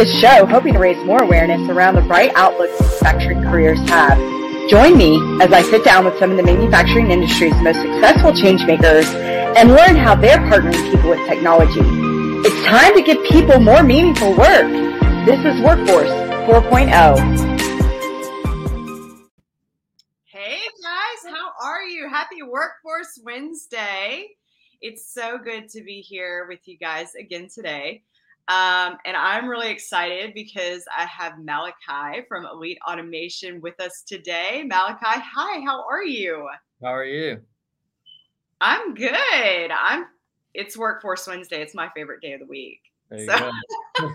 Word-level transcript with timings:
this 0.00 0.18
show 0.18 0.46
hoping 0.46 0.72
to 0.72 0.78
raise 0.78 0.96
more 1.04 1.22
awareness 1.22 1.60
around 1.68 1.94
the 1.94 2.00
bright 2.00 2.32
outlook 2.34 2.70
manufacturing 2.80 3.42
careers 3.42 3.78
have. 3.80 4.16
Join 4.70 4.96
me 4.96 5.20
as 5.42 5.52
I 5.52 5.60
sit 5.60 5.84
down 5.84 6.06
with 6.06 6.18
some 6.18 6.30
of 6.30 6.38
the 6.38 6.42
manufacturing 6.42 7.10
industry's 7.10 7.52
most 7.60 7.82
successful 7.82 8.32
changemakers 8.32 9.04
and 9.56 9.72
learn 9.72 9.96
how 9.96 10.14
they're 10.14 10.38
partnering 10.38 10.90
people 10.90 11.10
with 11.10 11.18
technology. 11.28 11.82
It's 11.82 12.64
time 12.64 12.94
to 12.94 13.02
give 13.02 13.22
people 13.24 13.60
more 13.60 13.82
meaningful 13.82 14.30
work. 14.30 14.70
This 15.26 15.44
is 15.44 15.60
Workforce 15.60 16.08
4.0. 16.48 17.58
Hey 20.24 20.60
guys, 20.82 21.30
how 21.30 21.52
are 21.62 21.82
you? 21.82 22.08
Happy 22.08 22.42
Workforce 22.42 23.20
Wednesday. 23.22 24.28
It's 24.80 25.12
so 25.12 25.36
good 25.36 25.68
to 25.68 25.82
be 25.82 26.00
here 26.00 26.46
with 26.48 26.60
you 26.64 26.78
guys 26.78 27.14
again 27.14 27.48
today. 27.54 28.02
Um, 28.50 28.96
and 29.04 29.16
I'm 29.16 29.46
really 29.46 29.70
excited 29.70 30.34
because 30.34 30.84
I 30.96 31.04
have 31.04 31.38
Malachi 31.38 32.22
from 32.26 32.46
Elite 32.46 32.78
Automation 32.90 33.60
with 33.60 33.78
us 33.80 34.02
today. 34.04 34.64
Malachi, 34.66 35.20
hi, 35.22 35.60
how 35.60 35.84
are 35.88 36.02
you? 36.02 36.48
How 36.82 36.88
are 36.88 37.04
you? 37.04 37.40
I'm 38.60 38.94
good. 38.94 39.70
I'm 39.70 40.06
it's 40.52 40.76
Workforce 40.76 41.28
Wednesday. 41.28 41.62
It's 41.62 41.76
my 41.76 41.90
favorite 41.94 42.22
day 42.22 42.32
of 42.32 42.40
the 42.40 42.46
week. 42.46 42.80
so, 43.16 43.52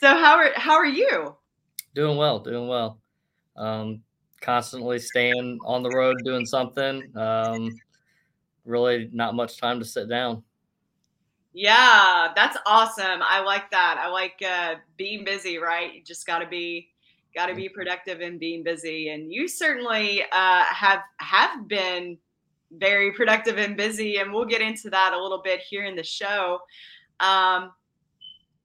so 0.00 0.06
how 0.06 0.36
are 0.36 0.52
how 0.54 0.74
are 0.74 0.86
you? 0.86 1.34
Doing 1.96 2.16
well, 2.16 2.38
doing 2.38 2.68
well. 2.68 3.00
Um, 3.56 4.02
constantly 4.40 5.00
staying 5.00 5.58
on 5.64 5.82
the 5.82 5.90
road 5.90 6.16
doing 6.24 6.46
something. 6.46 7.02
Um, 7.16 7.76
really 8.64 9.10
not 9.12 9.34
much 9.34 9.58
time 9.58 9.80
to 9.80 9.84
sit 9.84 10.08
down. 10.08 10.44
Yeah, 11.54 12.32
that's 12.34 12.56
awesome. 12.64 13.20
I 13.22 13.42
like 13.42 13.70
that. 13.70 13.98
I 14.00 14.08
like 14.08 14.42
uh, 14.46 14.76
being 14.96 15.24
busy, 15.24 15.58
right? 15.58 15.94
You 15.94 16.02
just 16.02 16.26
got 16.26 16.38
to 16.38 16.46
be 16.46 16.88
got 17.34 17.46
to 17.46 17.54
be 17.54 17.64
mm-hmm. 17.64 17.74
productive 17.74 18.20
and 18.20 18.38
being 18.38 18.62
busy. 18.62 19.08
And 19.10 19.32
you 19.32 19.48
certainly 19.48 20.22
uh, 20.32 20.64
have 20.64 21.00
have 21.18 21.68
been 21.68 22.16
very 22.72 23.12
productive 23.12 23.58
and 23.58 23.76
busy, 23.76 24.16
and 24.16 24.32
we'll 24.32 24.46
get 24.46 24.62
into 24.62 24.88
that 24.90 25.12
a 25.12 25.22
little 25.22 25.42
bit 25.42 25.60
here 25.60 25.84
in 25.84 25.94
the 25.94 26.02
show. 26.02 26.58
Um, 27.20 27.72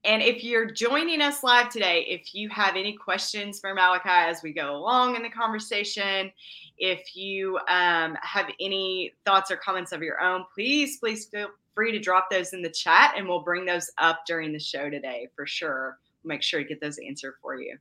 and 0.03 0.21
if 0.21 0.43
you're 0.43 0.69
joining 0.69 1.21
us 1.21 1.43
live 1.43 1.69
today, 1.69 2.05
if 2.07 2.33
you 2.33 2.49
have 2.49 2.75
any 2.75 2.93
questions 2.93 3.59
for 3.59 3.73
Malachi 3.73 4.09
as 4.09 4.41
we 4.43 4.53
go 4.53 4.75
along 4.75 5.15
in 5.15 5.23
the 5.23 5.29
conversation, 5.29 6.31
if 6.77 7.15
you 7.15 7.57
um, 7.67 8.17
have 8.21 8.49
any 8.59 9.13
thoughts 9.25 9.51
or 9.51 9.57
comments 9.57 9.91
of 9.91 10.01
your 10.01 10.21
own, 10.21 10.45
please, 10.53 10.97
please 10.99 11.25
feel 11.25 11.49
free 11.73 11.91
to 11.91 11.99
drop 11.99 12.29
those 12.29 12.53
in 12.53 12.61
the 12.61 12.69
chat 12.69 13.13
and 13.17 13.27
we'll 13.27 13.41
bring 13.41 13.65
those 13.65 13.89
up 13.97 14.21
during 14.25 14.53
the 14.53 14.59
show 14.59 14.89
today 14.89 15.29
for 15.35 15.45
sure. 15.45 15.97
We'll 16.23 16.29
make 16.29 16.43
sure 16.43 16.61
to 16.61 16.67
get 16.67 16.79
those 16.79 16.99
answered 16.99 17.35
for 17.41 17.59
you. 17.59 17.77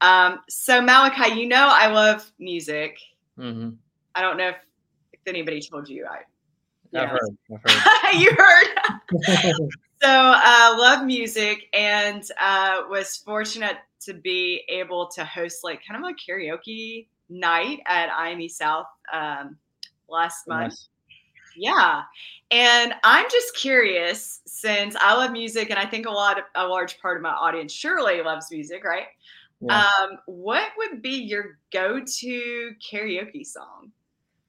Um, 0.00 0.40
so, 0.48 0.80
Malachi, 0.80 1.34
you 1.34 1.46
know 1.46 1.68
I 1.70 1.86
love 1.88 2.30
music. 2.38 2.98
Mm-hmm. 3.38 3.70
I 4.14 4.20
don't 4.20 4.36
know 4.36 4.48
if, 4.48 4.56
if 5.12 5.20
anybody 5.26 5.60
told 5.60 5.88
you. 5.88 6.06
I, 6.06 6.20
yeah. 6.92 7.02
I've 7.02 7.10
heard. 7.10 7.36
I've 7.52 7.60
heard. 7.62 8.14
you 8.20 8.32
heard. 8.36 9.56
so, 10.02 10.08
uh, 10.08 10.74
love 10.78 11.04
music 11.04 11.68
and 11.72 12.22
uh, 12.40 12.82
was 12.88 13.16
fortunate 13.18 13.76
to 14.00 14.14
be 14.14 14.62
able 14.68 15.08
to 15.08 15.24
host 15.24 15.62
like 15.62 15.80
kind 15.86 16.04
of 16.04 16.10
a 16.10 16.14
karaoke 16.14 17.06
night 17.28 17.80
at 17.86 18.10
IME 18.10 18.48
South 18.48 18.86
um, 19.12 19.56
last 20.08 20.48
month. 20.48 20.72
Nice. 20.72 20.88
Yeah. 21.56 22.02
And 22.50 22.94
I'm 23.04 23.26
just 23.30 23.54
curious 23.56 24.40
since 24.46 24.96
I 24.98 25.14
love 25.14 25.32
music 25.32 25.70
and 25.70 25.78
I 25.78 25.86
think 25.86 26.06
a 26.06 26.10
lot 26.10 26.38
of 26.38 26.44
a 26.54 26.66
large 26.66 26.98
part 27.00 27.16
of 27.16 27.22
my 27.22 27.30
audience 27.30 27.72
surely 27.72 28.22
loves 28.22 28.50
music, 28.50 28.84
right? 28.84 29.06
Yeah. 29.60 29.84
Um, 30.00 30.18
what 30.26 30.70
would 30.78 31.02
be 31.02 31.10
your 31.10 31.58
go-to 31.72 32.72
karaoke 32.90 33.46
song? 33.46 33.92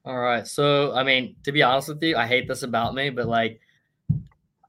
All 0.06 0.18
right. 0.18 0.48
So, 0.48 0.94
I 0.94 1.04
mean, 1.04 1.36
to 1.44 1.52
be 1.52 1.62
honest 1.62 1.90
with 1.90 2.02
you, 2.02 2.18
I 2.18 2.26
hate 2.26 2.48
this 2.48 2.64
about 2.64 2.96
me, 2.96 3.10
but 3.10 3.28
like 3.28 3.60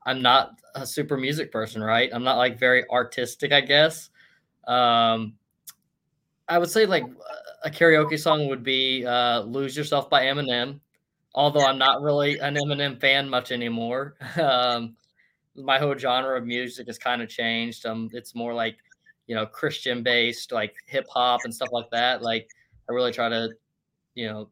I'm 0.07 0.23
not 0.23 0.61
a 0.75 0.87
super 0.87 1.17
music 1.17 1.51
person, 1.51 1.83
right? 1.83 2.11
I'm 2.13 2.25
not 2.25 2.37
like 2.37 2.59
very 2.59 2.89
artistic, 2.91 3.53
I 3.53 3.61
guess. 3.61 4.11
Um 4.67 5.35
I 6.49 6.59
would 6.59 6.71
say 6.71 6.87
like 6.87 7.05
a 7.65 7.71
karaoke 7.71 8.19
song 8.19 8.49
would 8.49 8.63
be 8.63 9.05
uh 9.07 9.41
Lose 9.41 9.77
Yourself 9.77 10.11
by 10.11 10.25
Eminem 10.25 10.81
although 11.35 11.65
I'm 11.67 11.79
not 11.79 12.01
really 12.01 12.39
an 12.39 12.55
Eminem 12.55 13.01
fan 13.01 13.29
much 13.29 13.53
anymore. 13.53 14.17
Um, 14.41 14.97
my 15.57 15.79
whole 15.79 15.97
genre 15.97 16.37
of 16.37 16.45
music 16.45 16.89
has 16.89 16.99
kind 16.99 17.23
of 17.23 17.29
changed. 17.29 17.87
Um, 17.87 18.11
it's 18.13 18.35
more 18.35 18.53
like, 18.53 18.77
you 19.29 19.37
know, 19.37 19.47
Christian 19.47 20.03
based, 20.03 20.51
like 20.51 20.75
hip 20.87 21.07
hop 21.09 21.41
and 21.45 21.55
stuff 21.55 21.69
like 21.71 21.89
that. 21.93 22.23
Like, 22.23 22.49
I 22.89 22.93
really 22.93 23.13
try 23.13 23.29
to, 23.29 23.51
you 24.17 24.27
know, 24.27 24.49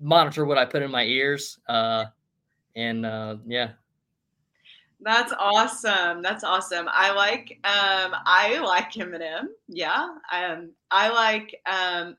monitor 0.00 0.44
what 0.44 0.58
I 0.58 0.64
put 0.64 0.82
in 0.82 0.90
my 0.90 1.04
ears. 1.04 1.58
Uh, 1.68 2.06
and 2.74 3.06
uh, 3.06 3.36
yeah. 3.46 3.70
That's 5.04 5.32
awesome. 5.38 6.22
That's 6.22 6.44
awesome. 6.44 6.88
I 6.90 7.12
like 7.12 7.58
um 7.64 8.14
I 8.26 8.58
like 8.64 8.92
Eminem. 8.92 9.46
Yeah. 9.68 10.08
Um 10.32 10.72
I 10.90 11.08
like 11.08 11.60
um 11.66 12.16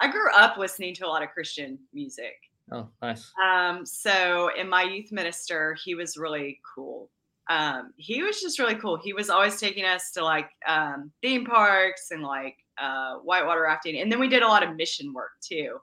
I 0.00 0.10
grew 0.10 0.30
up 0.34 0.56
listening 0.56 0.94
to 0.94 1.06
a 1.06 1.08
lot 1.08 1.22
of 1.22 1.30
Christian 1.30 1.78
music. 1.92 2.34
Oh, 2.70 2.88
nice. 3.02 3.32
Um, 3.42 3.84
so 3.84 4.50
in 4.56 4.68
my 4.68 4.82
youth 4.82 5.10
minister, 5.10 5.76
he 5.82 5.94
was 5.94 6.16
really 6.16 6.60
cool. 6.74 7.10
Um, 7.50 7.92
he 7.96 8.22
was 8.22 8.40
just 8.40 8.58
really 8.58 8.74
cool. 8.74 8.96
He 8.96 9.12
was 9.12 9.30
always 9.30 9.58
taking 9.58 9.84
us 9.84 10.12
to 10.12 10.22
like 10.22 10.50
um, 10.66 11.10
theme 11.22 11.46
parks 11.46 12.10
and 12.10 12.22
like 12.22 12.56
uh, 12.76 13.16
whitewater 13.16 13.62
rafting, 13.62 14.00
and 14.00 14.12
then 14.12 14.20
we 14.20 14.28
did 14.28 14.42
a 14.42 14.46
lot 14.46 14.62
of 14.62 14.76
mission 14.76 15.12
work 15.12 15.32
too. 15.40 15.78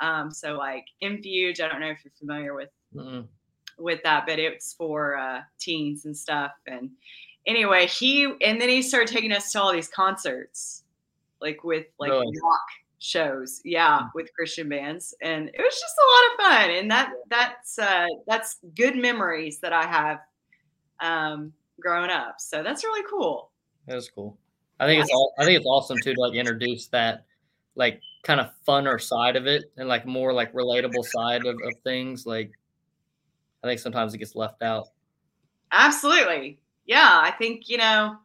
Um, 0.00 0.30
so 0.30 0.54
like 0.54 0.84
Infuge, 1.00 1.60
I 1.60 1.68
don't 1.68 1.80
know 1.80 1.90
if 1.90 1.98
you're 2.04 2.12
familiar 2.18 2.54
with 2.54 2.70
mm 2.94 3.26
with 3.80 4.02
that, 4.04 4.26
but 4.26 4.38
it's 4.38 4.72
for 4.74 5.16
uh, 5.16 5.40
teens 5.58 6.04
and 6.04 6.16
stuff. 6.16 6.52
And 6.66 6.90
anyway, 7.46 7.86
he 7.86 8.24
and 8.24 8.60
then 8.60 8.68
he 8.68 8.82
started 8.82 9.12
taking 9.12 9.32
us 9.32 9.52
to 9.52 9.60
all 9.60 9.72
these 9.72 9.88
concerts, 9.88 10.84
like 11.40 11.64
with 11.64 11.86
like 11.98 12.10
rock 12.10 12.60
shows 13.00 13.62
yeah 13.64 14.00
mm. 14.00 14.10
with 14.14 14.32
christian 14.34 14.68
bands 14.68 15.14
and 15.22 15.48
it 15.48 15.58
was 15.58 15.72
just 15.72 15.94
a 15.98 16.06
lot 16.06 16.30
of 16.30 16.52
fun 16.52 16.76
and 16.76 16.90
that 16.90 17.10
that's 17.30 17.78
uh 17.78 18.06
that's 18.26 18.58
good 18.76 18.94
memories 18.94 19.58
that 19.58 19.72
i 19.72 19.86
have 19.86 20.18
um 21.00 21.50
growing 21.80 22.10
up 22.10 22.34
so 22.38 22.62
that's 22.62 22.84
really 22.84 23.02
cool 23.08 23.50
that's 23.86 24.10
cool 24.10 24.36
i 24.80 24.86
think 24.86 25.02
it's 25.02 25.10
all 25.12 25.32
i 25.38 25.44
think 25.44 25.56
it's 25.56 25.66
awesome 25.66 25.96
too 26.04 26.12
to 26.12 26.20
like 26.20 26.34
introduce 26.34 26.88
that 26.88 27.24
like 27.74 28.02
kind 28.22 28.38
of 28.38 28.50
funner 28.68 29.00
side 29.00 29.34
of 29.34 29.46
it 29.46 29.72
and 29.78 29.88
like 29.88 30.04
more 30.04 30.34
like 30.34 30.52
relatable 30.52 31.04
side 31.04 31.46
of, 31.46 31.54
of 31.54 31.72
things 31.82 32.26
like 32.26 32.52
i 33.62 33.68
think 33.68 33.80
sometimes 33.80 34.14
it 34.14 34.18
gets 34.18 34.34
left 34.34 34.62
out 34.62 34.88
absolutely 35.72 36.58
yeah 36.86 37.20
i 37.22 37.30
think 37.30 37.68
you 37.68 37.76
know 37.76 38.16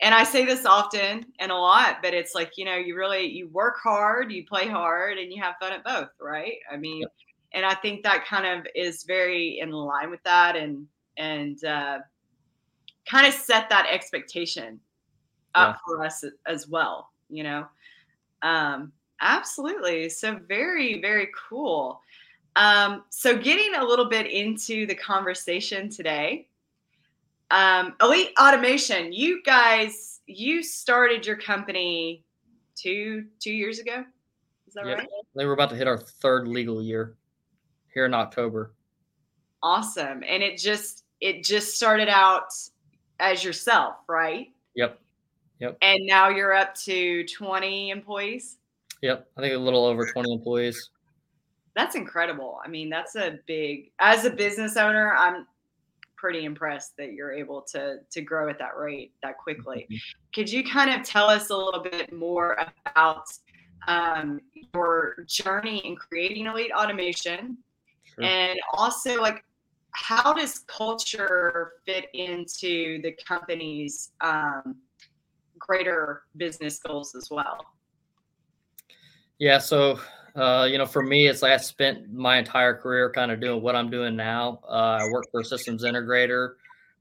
and 0.00 0.14
I 0.14 0.24
say 0.24 0.44
this 0.44 0.66
often 0.66 1.24
and 1.38 1.50
a 1.50 1.56
lot, 1.56 1.98
but 2.02 2.12
it's 2.12 2.34
like, 2.34 2.52
you 2.56 2.64
know, 2.64 2.76
you 2.76 2.96
really 2.96 3.26
you 3.26 3.48
work 3.48 3.76
hard, 3.82 4.30
you 4.30 4.44
play 4.44 4.68
hard, 4.68 5.18
and 5.18 5.32
you 5.32 5.42
have 5.42 5.54
fun 5.58 5.72
at 5.72 5.84
both, 5.84 6.10
right? 6.20 6.56
I 6.70 6.76
mean, 6.76 7.02
yep. 7.02 7.12
and 7.52 7.64
I 7.64 7.74
think 7.74 8.02
that 8.02 8.26
kind 8.26 8.46
of 8.46 8.66
is 8.74 9.04
very 9.04 9.58
in 9.60 9.70
line 9.70 10.10
with 10.10 10.22
that 10.24 10.54
and 10.56 10.86
and 11.16 11.62
uh, 11.64 12.00
kind 13.08 13.26
of 13.26 13.32
set 13.32 13.70
that 13.70 13.86
expectation 13.90 14.78
up 15.54 15.76
yeah. 15.76 15.80
for 15.86 16.04
us 16.04 16.22
as 16.46 16.68
well, 16.68 17.10
you 17.30 17.42
know. 17.42 17.66
Um, 18.42 18.92
absolutely. 19.22 20.10
So 20.10 20.38
very, 20.46 21.00
very 21.00 21.28
cool. 21.48 22.02
Um, 22.56 23.04
so 23.10 23.36
getting 23.36 23.74
a 23.74 23.84
little 23.84 24.08
bit 24.08 24.26
into 24.26 24.86
the 24.86 24.94
conversation 24.94 25.88
today 25.88 26.48
um, 27.50 27.94
Elite 28.02 28.32
Automation, 28.40 29.12
you 29.12 29.42
guys, 29.42 30.20
you 30.26 30.62
started 30.62 31.26
your 31.26 31.36
company 31.36 32.24
two 32.74 33.26
two 33.40 33.52
years 33.52 33.78
ago. 33.78 34.04
Is 34.66 34.74
that 34.74 34.86
yep. 34.86 34.98
right? 34.98 35.08
They 35.36 35.46
were 35.46 35.52
about 35.52 35.70
to 35.70 35.76
hit 35.76 35.86
our 35.86 35.98
third 35.98 36.48
legal 36.48 36.82
year 36.82 37.16
here 37.94 38.04
in 38.04 38.14
October. 38.14 38.74
Awesome, 39.62 40.22
and 40.26 40.42
it 40.42 40.58
just 40.58 41.04
it 41.20 41.44
just 41.44 41.76
started 41.76 42.08
out 42.08 42.48
as 43.20 43.44
yourself, 43.44 43.96
right? 44.08 44.48
Yep. 44.74 44.98
Yep. 45.60 45.78
And 45.80 46.04
now 46.04 46.28
you're 46.28 46.52
up 46.52 46.74
to 46.74 47.24
20 47.24 47.88
employees? 47.88 48.58
Yep. 49.00 49.26
I 49.38 49.40
think 49.40 49.54
a 49.54 49.58
little 49.58 49.86
over 49.86 50.06
20 50.06 50.30
employees. 50.30 50.90
That's 51.76 51.94
incredible. 51.94 52.58
I 52.64 52.68
mean, 52.68 52.88
that's 52.88 53.14
a 53.16 53.38
big 53.46 53.90
as 54.00 54.24
a 54.24 54.30
business 54.30 54.76
owner, 54.76 55.14
I'm 55.14 55.46
pretty 56.16 56.46
impressed 56.46 56.96
that 56.96 57.12
you're 57.12 57.32
able 57.32 57.60
to 57.72 57.98
to 58.10 58.22
grow 58.22 58.48
at 58.48 58.58
that 58.58 58.76
rate 58.76 59.12
that 59.22 59.36
quickly. 59.36 59.86
Mm-hmm. 59.90 59.96
Could 60.34 60.50
you 60.50 60.64
kind 60.64 60.90
of 60.90 61.06
tell 61.06 61.26
us 61.26 61.50
a 61.50 61.56
little 61.56 61.82
bit 61.82 62.12
more 62.12 62.56
about 62.86 63.26
um, 63.86 64.40
your 64.74 65.24
journey 65.26 65.78
in 65.84 65.96
creating 65.96 66.46
elite 66.46 66.72
automation, 66.74 67.58
sure. 68.14 68.24
and 68.24 68.58
also 68.72 69.20
like 69.20 69.44
how 69.92 70.32
does 70.32 70.60
culture 70.66 71.72
fit 71.84 72.06
into 72.14 73.00
the 73.02 73.14
company's 73.26 74.12
um, 74.22 74.76
greater 75.58 76.22
business 76.36 76.78
goals 76.78 77.14
as 77.14 77.28
well? 77.30 77.64
Yeah, 79.38 79.58
so 79.58 80.00
uh, 80.36 80.68
you 80.70 80.78
know, 80.78 80.86
for 80.86 81.02
me, 81.02 81.26
it's 81.26 81.42
like 81.42 81.52
I 81.52 81.56
spent 81.56 82.12
my 82.12 82.36
entire 82.36 82.74
career 82.74 83.10
kind 83.10 83.30
of 83.30 83.40
doing 83.40 83.62
what 83.62 83.74
I'm 83.74 83.90
doing 83.90 84.16
now. 84.16 84.60
Uh, 84.68 84.98
I 85.00 85.08
worked 85.10 85.30
for 85.30 85.40
a 85.40 85.44
systems 85.44 85.82
integrator 85.82 86.54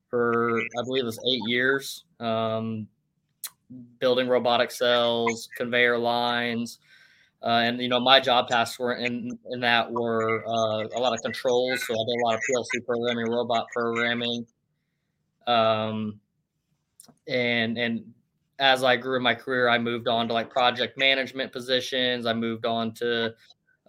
for 0.10 0.62
I 0.62 0.84
believe 0.86 1.04
it 1.04 1.08
was 1.08 1.20
eight 1.30 1.42
years, 1.48 2.06
um, 2.22 2.88
building 4.00 4.30
robotic 4.30 4.72
cells, 4.72 5.50
conveyor 5.58 5.98
lines, 5.98 6.80
uh, 7.44 7.62
and 7.64 7.82
you 7.82 7.90
know 7.90 8.00
my 8.00 8.22
job 8.22 8.48
tasks 8.48 8.80
were 8.80 8.94
in 8.94 9.38
in 9.52 9.60
that 9.60 9.92
were 9.92 10.48
uh, 10.48 10.88
a 10.96 11.00
lot 11.00 11.14
of 11.14 11.22
controls. 11.22 11.86
So 11.86 11.94
I 11.94 12.04
did 12.08 12.22
a 12.22 12.26
lot 12.26 12.36
of 12.36 12.42
PLC 12.42 12.86
programming, 12.86 13.30
robot 13.30 13.68
programming, 13.74 14.48
um, 15.48 16.20
and 17.28 17.78
and 17.78 18.14
as 18.60 18.84
I 18.84 18.96
grew 18.96 19.18
in 19.18 19.24
my 19.24 19.36
career, 19.36 19.68
I 19.68 19.78
moved 19.78 20.08
on 20.08 20.28
to 20.28 20.34
like 20.34 20.50
project 20.50 20.98
management 20.98 21.52
positions. 21.52 22.26
I 22.26 22.34
moved 22.34 22.66
on 22.66 22.94
to 22.96 23.34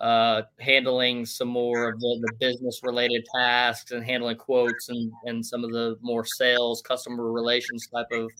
uh, 0.00 0.42
handling 0.58 1.24
some 1.24 1.48
more 1.48 1.90
of 1.90 2.00
the, 2.00 2.18
the, 2.20 2.32
business 2.38 2.80
related 2.82 3.24
tasks 3.34 3.92
and 3.92 4.04
handling 4.04 4.36
quotes 4.36 4.90
and, 4.90 5.10
and 5.24 5.44
some 5.44 5.64
of 5.64 5.72
the 5.72 5.96
more 6.02 6.24
sales, 6.24 6.82
customer 6.82 7.32
relations 7.32 7.86
type 7.86 8.06
of 8.12 8.30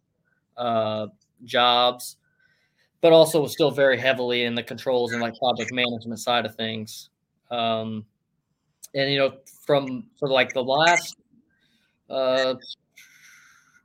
uh, 0.59 1.07
jobs, 1.45 2.19
but 3.01 3.13
also 3.13 3.41
was 3.41 3.53
still 3.53 3.71
very 3.71 3.99
heavily 3.99 4.45
in 4.45 4.55
the 4.55 4.63
controls 4.63 5.13
and 5.13 5.23
like 5.23 5.35
project 5.39 5.73
management 5.73 6.21
side 6.21 6.45
of 6.45 6.55
things. 6.57 7.09
Um, 7.51 8.05
and, 8.95 9.11
you 9.11 9.19
know, 9.19 9.39
from 9.65 10.09
for 10.19 10.29
like 10.29 10.53
the 10.53 10.63
last 10.63 11.17
uh, 12.11 12.55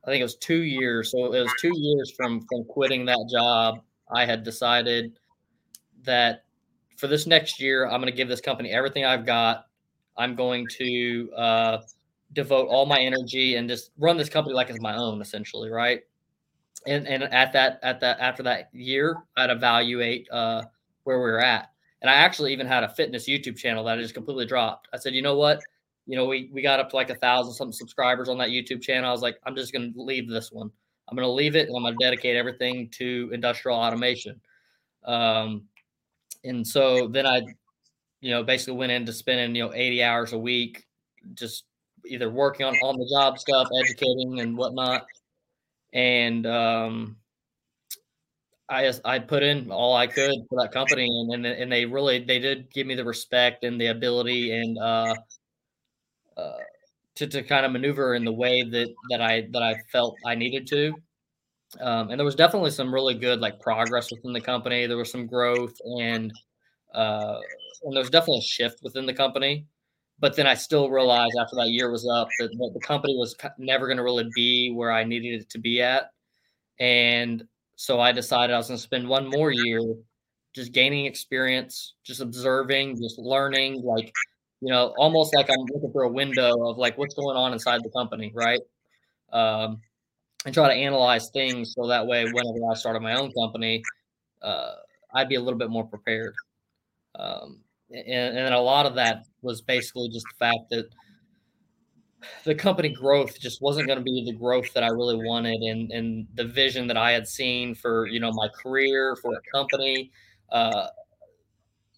I 0.03 0.09
think 0.09 0.21
it 0.21 0.23
was 0.23 0.35
two 0.35 0.63
years. 0.63 1.11
So 1.11 1.33
it 1.33 1.41
was 1.41 1.53
two 1.59 1.71
years 1.75 2.11
from 2.15 2.41
from 2.49 2.63
quitting 2.65 3.05
that 3.05 3.29
job. 3.31 3.81
I 4.13 4.25
had 4.25 4.43
decided 4.43 5.13
that 6.03 6.43
for 6.97 7.07
this 7.07 7.27
next 7.27 7.59
year, 7.59 7.85
I'm 7.85 8.01
going 8.01 8.11
to 8.11 8.17
give 8.17 8.27
this 8.27 8.41
company 8.41 8.71
everything 8.71 9.05
I've 9.05 9.25
got. 9.25 9.65
I'm 10.17 10.35
going 10.35 10.67
to 10.77 11.31
uh, 11.35 11.77
devote 12.33 12.67
all 12.67 12.85
my 12.85 12.99
energy 12.99 13.55
and 13.55 13.67
just 13.69 13.91
run 13.97 14.17
this 14.17 14.29
company 14.29 14.55
like 14.55 14.69
it's 14.69 14.81
my 14.81 14.95
own, 14.95 15.21
essentially, 15.21 15.69
right? 15.69 16.01
And 16.87 17.07
and 17.07 17.23
at 17.23 17.53
that 17.53 17.79
at 17.83 17.99
that 18.01 18.19
after 18.19 18.43
that 18.43 18.69
year, 18.73 19.17
I'd 19.37 19.49
evaluate 19.49 20.27
uh, 20.31 20.63
where 21.03 21.17
we 21.17 21.23
we're 21.23 21.39
at. 21.39 21.69
And 22.01 22.09
I 22.09 22.15
actually 22.15 22.51
even 22.53 22.65
had 22.65 22.83
a 22.83 22.89
fitness 22.89 23.29
YouTube 23.29 23.57
channel 23.57 23.83
that 23.83 23.99
I 23.99 24.01
just 24.01 24.15
completely 24.15 24.47
dropped. 24.47 24.87
I 24.91 24.97
said, 24.97 25.13
you 25.13 25.21
know 25.21 25.37
what? 25.37 25.61
You 26.05 26.17
know, 26.17 26.25
we 26.25 26.49
we 26.51 26.61
got 26.61 26.79
up 26.79 26.89
to 26.89 26.95
like 26.95 27.09
a 27.09 27.15
thousand 27.15 27.53
something 27.53 27.73
subscribers 27.73 28.29
on 28.29 28.37
that 28.39 28.49
YouTube 28.49 28.81
channel. 28.81 29.09
I 29.09 29.13
was 29.13 29.21
like, 29.21 29.39
I'm 29.45 29.55
just 29.55 29.73
gonna 29.73 29.91
leave 29.95 30.27
this 30.27 30.51
one. 30.51 30.71
I'm 31.09 31.15
gonna 31.15 31.31
leave 31.31 31.55
it 31.55 31.67
and 31.67 31.75
I'm 31.75 31.83
gonna 31.83 31.95
dedicate 31.99 32.35
everything 32.35 32.89
to 32.97 33.29
industrial 33.33 33.77
automation. 33.77 34.39
Um, 35.05 35.63
and 36.43 36.65
so 36.65 37.07
then 37.07 37.25
I, 37.25 37.41
you 38.21 38.31
know, 38.31 38.43
basically 38.43 38.75
went 38.75 38.91
into 38.91 39.13
spending 39.13 39.55
you 39.55 39.65
know 39.65 39.73
80 39.73 40.03
hours 40.03 40.33
a 40.33 40.37
week, 40.37 40.85
just 41.33 41.65
either 42.05 42.29
working 42.29 42.65
on 42.65 42.75
on 42.77 42.97
the 42.97 43.09
job 43.11 43.39
stuff, 43.39 43.67
educating 43.83 44.39
and 44.39 44.57
whatnot. 44.57 45.05
And 45.93 46.47
um, 46.47 47.17
I 48.69 48.91
I 49.03 49.19
put 49.19 49.43
in 49.43 49.69
all 49.69 49.95
I 49.95 50.07
could 50.07 50.35
for 50.49 50.61
that 50.61 50.71
company, 50.71 51.05
and 51.05 51.33
and, 51.33 51.45
and 51.45 51.71
they 51.71 51.85
really 51.85 52.23
they 52.23 52.39
did 52.39 52.71
give 52.71 52.87
me 52.87 52.95
the 52.95 53.05
respect 53.05 53.63
and 53.63 53.79
the 53.79 53.87
ability 53.87 54.53
and 54.53 54.77
uh, 54.79 55.13
uh, 56.41 56.57
to, 57.15 57.27
to 57.27 57.43
kind 57.43 57.65
of 57.65 57.71
maneuver 57.71 58.15
in 58.15 58.25
the 58.25 58.31
way 58.31 58.63
that 58.63 58.93
that 59.09 59.21
I 59.21 59.47
that 59.51 59.61
I 59.61 59.75
felt 59.91 60.15
I 60.25 60.35
needed 60.35 60.67
to. 60.67 60.93
Um, 61.79 62.09
and 62.09 62.19
there 62.19 62.25
was 62.25 62.35
definitely 62.35 62.71
some 62.71 62.93
really 62.93 63.13
good 63.13 63.39
like 63.39 63.59
progress 63.59 64.11
within 64.11 64.33
the 64.33 64.41
company. 64.41 64.87
There 64.87 64.97
was 64.97 65.11
some 65.11 65.27
growth 65.27 65.73
and 65.99 66.31
uh, 66.93 67.39
and 67.83 67.93
there 67.93 68.01
was 68.01 68.09
definitely 68.09 68.39
a 68.39 68.43
shift 68.43 68.79
within 68.83 69.05
the 69.05 69.13
company. 69.13 69.65
But 70.19 70.35
then 70.35 70.45
I 70.45 70.53
still 70.53 70.89
realized 70.89 71.35
after 71.39 71.55
that 71.55 71.69
year 71.69 71.89
was 71.89 72.07
up 72.07 72.27
that, 72.39 72.49
that 72.49 72.71
the 72.73 72.85
company 72.85 73.15
was 73.15 73.35
never 73.57 73.87
going 73.87 73.97
to 73.97 74.03
really 74.03 74.29
be 74.35 74.71
where 74.71 74.91
I 74.91 75.03
needed 75.03 75.41
it 75.41 75.49
to 75.49 75.59
be 75.59 75.81
at. 75.81 76.11
And 76.79 77.43
so 77.75 77.99
I 77.99 78.11
decided 78.11 78.53
I 78.53 78.57
was 78.57 78.67
going 78.67 78.77
to 78.77 78.83
spend 78.83 79.07
one 79.07 79.27
more 79.27 79.51
year 79.51 79.81
just 80.53 80.73
gaining 80.73 81.05
experience, 81.05 81.95
just 82.03 82.21
observing, 82.21 83.01
just 83.01 83.17
learning, 83.17 83.81
like 83.81 84.13
you 84.61 84.71
know, 84.71 84.93
almost 84.97 85.35
like 85.35 85.49
I'm 85.49 85.65
looking 85.73 85.91
for 85.91 86.03
a 86.03 86.09
window 86.09 86.69
of 86.69 86.77
like 86.77 86.97
what's 86.97 87.15
going 87.15 87.35
on 87.35 87.51
inside 87.51 87.81
the 87.83 87.89
company, 87.89 88.31
right? 88.33 88.59
Um, 89.33 89.81
and 90.45 90.53
try 90.53 90.67
to 90.67 90.73
analyze 90.73 91.29
things 91.31 91.73
so 91.75 91.87
that 91.87 92.05
way, 92.05 92.25
whenever 92.25 92.71
I 92.71 92.75
started 92.75 93.01
my 93.01 93.15
own 93.15 93.31
company, 93.33 93.81
uh, 94.41 94.73
I'd 95.13 95.29
be 95.29 95.35
a 95.35 95.41
little 95.41 95.59
bit 95.59 95.69
more 95.69 95.85
prepared. 95.85 96.33
Um, 97.15 97.59
and, 97.91 98.37
and 98.37 98.53
a 98.53 98.59
lot 98.59 98.85
of 98.85 98.95
that 98.95 99.25
was 99.41 99.61
basically 99.61 100.09
just 100.09 100.25
the 100.31 100.45
fact 100.45 100.69
that 100.69 100.85
the 102.43 102.55
company 102.55 102.89
growth 102.89 103.39
just 103.39 103.61
wasn't 103.61 103.87
going 103.87 103.97
to 103.97 104.03
be 104.03 104.23
the 104.25 104.37
growth 104.37 104.71
that 104.73 104.83
I 104.83 104.89
really 104.89 105.15
wanted, 105.15 105.61
and 105.61 105.91
and 105.91 106.27
the 106.35 106.45
vision 106.45 106.87
that 106.87 106.97
I 106.97 107.11
had 107.11 107.27
seen 107.27 107.73
for 107.73 108.05
you 108.07 108.19
know 108.19 108.31
my 108.33 108.47
career 108.61 109.15
for 109.21 109.33
a 109.33 109.57
company. 109.57 110.11
Uh, 110.51 110.87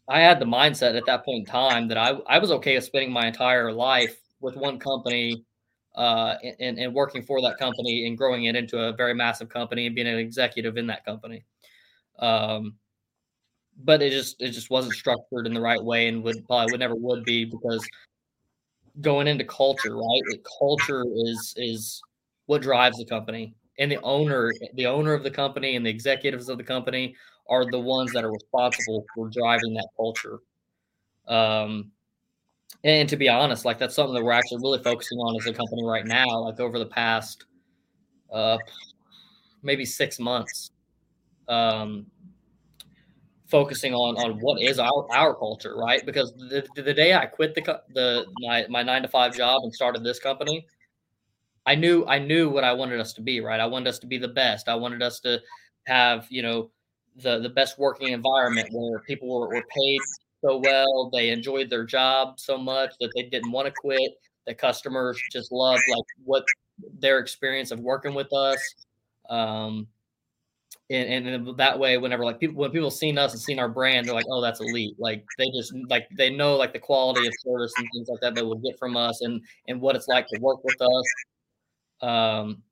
I 0.09 0.19
had 0.19 0.39
the 0.39 0.45
mindset 0.45 0.97
at 0.97 1.05
that 1.05 1.23
point 1.23 1.39
in 1.39 1.45
time 1.45 1.87
that 1.87 1.97
I, 1.97 2.09
I 2.27 2.39
was 2.39 2.51
okay 2.51 2.75
with 2.75 2.83
spending 2.83 3.11
my 3.11 3.27
entire 3.27 3.71
life 3.71 4.17
with 4.41 4.55
one 4.55 4.77
company 4.77 5.45
uh, 5.95 6.35
and, 6.59 6.77
and 6.77 6.93
working 6.93 7.23
for 7.23 7.41
that 7.41 7.57
company 7.57 8.05
and 8.07 8.17
growing 8.17 8.45
it 8.45 8.55
into 8.55 8.79
a 8.79 8.93
very 8.93 9.13
massive 9.13 9.47
company 9.47 9.85
and 9.85 9.95
being 9.95 10.07
an 10.07 10.17
executive 10.17 10.77
in 10.77 10.87
that 10.87 11.05
company. 11.05 11.45
Um, 12.19 12.75
but 13.83 14.01
it 14.01 14.11
just 14.11 14.41
it 14.41 14.49
just 14.49 14.69
wasn't 14.69 14.93
structured 14.93 15.47
in 15.47 15.53
the 15.53 15.61
right 15.61 15.83
way 15.83 16.07
and 16.07 16.23
would 16.23 16.45
probably 16.45 16.71
would 16.71 16.79
never 16.79 16.95
would 16.95 17.23
be 17.23 17.45
because 17.45 17.87
going 19.01 19.27
into 19.27 19.43
culture, 19.43 19.95
right? 19.95 20.21
culture 20.59 21.03
is 21.25 21.53
is 21.57 22.01
what 22.45 22.61
drives 22.61 22.97
the 22.97 23.05
company 23.05 23.55
and 23.79 23.91
the 23.91 23.99
owner 24.03 24.51
the 24.75 24.85
owner 24.85 25.13
of 25.13 25.23
the 25.23 25.31
company 25.31 25.75
and 25.75 25.85
the 25.85 25.89
executives 25.89 26.49
of 26.49 26.57
the 26.57 26.63
company 26.63 27.15
are 27.49 27.69
the 27.69 27.79
ones 27.79 28.11
that 28.13 28.23
are 28.23 28.31
responsible 28.31 29.05
for 29.15 29.29
driving 29.29 29.73
that 29.73 29.89
culture. 29.97 30.39
Um, 31.27 31.91
and 32.83 33.07
to 33.09 33.17
be 33.17 33.29
honest, 33.29 33.65
like 33.65 33.77
that's 33.77 33.95
something 33.95 34.13
that 34.13 34.23
we're 34.23 34.31
actually 34.31 34.61
really 34.61 34.83
focusing 34.83 35.17
on 35.17 35.35
as 35.39 35.47
a 35.47 35.53
company 35.53 35.83
right 35.85 36.05
now. 36.05 36.39
Like 36.39 36.59
over 36.59 36.79
the 36.79 36.85
past, 36.85 37.45
uh, 38.31 38.57
maybe 39.61 39.85
six 39.85 40.19
months, 40.19 40.71
um, 41.47 42.05
focusing 43.47 43.93
on 43.93 44.17
on 44.17 44.39
what 44.39 44.61
is 44.61 44.79
our 44.79 45.07
our 45.11 45.33
culture, 45.33 45.75
right? 45.77 46.05
Because 46.05 46.33
the, 46.33 46.67
the 46.75 46.93
day 46.93 47.13
I 47.13 47.25
quit 47.25 47.55
the 47.55 47.81
the 47.93 48.25
my 48.39 48.65
my 48.69 48.83
nine 48.83 49.03
to 49.03 49.07
five 49.07 49.35
job 49.35 49.61
and 49.63 49.73
started 49.73 50.03
this 50.03 50.19
company, 50.19 50.65
I 51.65 51.75
knew 51.75 52.05
I 52.05 52.19
knew 52.19 52.49
what 52.49 52.65
I 52.65 52.73
wanted 52.73 52.99
us 52.99 53.13
to 53.13 53.21
be, 53.21 53.39
right? 53.39 53.59
I 53.59 53.65
wanted 53.65 53.89
us 53.89 53.99
to 53.99 54.07
be 54.07 54.17
the 54.17 54.27
best. 54.27 54.67
I 54.67 54.75
wanted 54.75 55.01
us 55.01 55.21
to 55.21 55.39
have 55.85 56.27
you 56.29 56.41
know 56.41 56.71
the 57.17 57.39
the 57.39 57.49
best 57.49 57.77
working 57.77 58.09
environment 58.09 58.69
where 58.71 58.99
people 58.99 59.27
were, 59.29 59.47
were 59.47 59.63
paid 59.75 59.99
so 60.43 60.57
well, 60.57 61.09
they 61.11 61.29
enjoyed 61.29 61.69
their 61.69 61.85
job 61.85 62.39
so 62.39 62.57
much 62.57 62.93
that 62.99 63.11
they 63.15 63.23
didn't 63.23 63.51
want 63.51 63.67
to 63.67 63.73
quit. 63.73 64.13
The 64.45 64.53
customers 64.53 65.21
just 65.31 65.51
loved 65.51 65.81
like 65.89 66.05
what 66.25 66.43
their 66.99 67.19
experience 67.19 67.71
of 67.71 67.79
working 67.79 68.13
with 68.13 68.31
us. 68.33 68.59
Um, 69.29 69.87
and, 70.89 71.27
and 71.27 71.57
that 71.57 71.79
way, 71.79 71.97
whenever 71.97 72.25
like 72.25 72.39
people 72.39 72.57
when 72.57 72.71
people 72.71 72.91
seen 72.91 73.17
us 73.17 73.31
and 73.31 73.41
seen 73.41 73.57
our 73.57 73.69
brand, 73.69 74.05
they're 74.05 74.13
like, 74.13 74.25
"Oh, 74.29 74.41
that's 74.41 74.59
elite!" 74.59 74.95
Like 74.99 75.23
they 75.37 75.49
just 75.55 75.73
like 75.89 76.09
they 76.17 76.29
know 76.29 76.57
like 76.57 76.73
the 76.73 76.79
quality 76.79 77.25
of 77.25 77.33
service 77.39 77.71
and 77.77 77.87
things 77.93 78.09
like 78.09 78.19
that 78.21 78.35
they 78.35 78.41
will 78.41 78.55
get 78.55 78.77
from 78.77 78.97
us, 78.97 79.21
and 79.21 79.41
and 79.69 79.79
what 79.79 79.95
it's 79.95 80.07
like 80.09 80.27
to 80.27 80.39
work 80.41 80.61
with 80.63 80.81
us. 80.81 82.07
Um, 82.07 82.63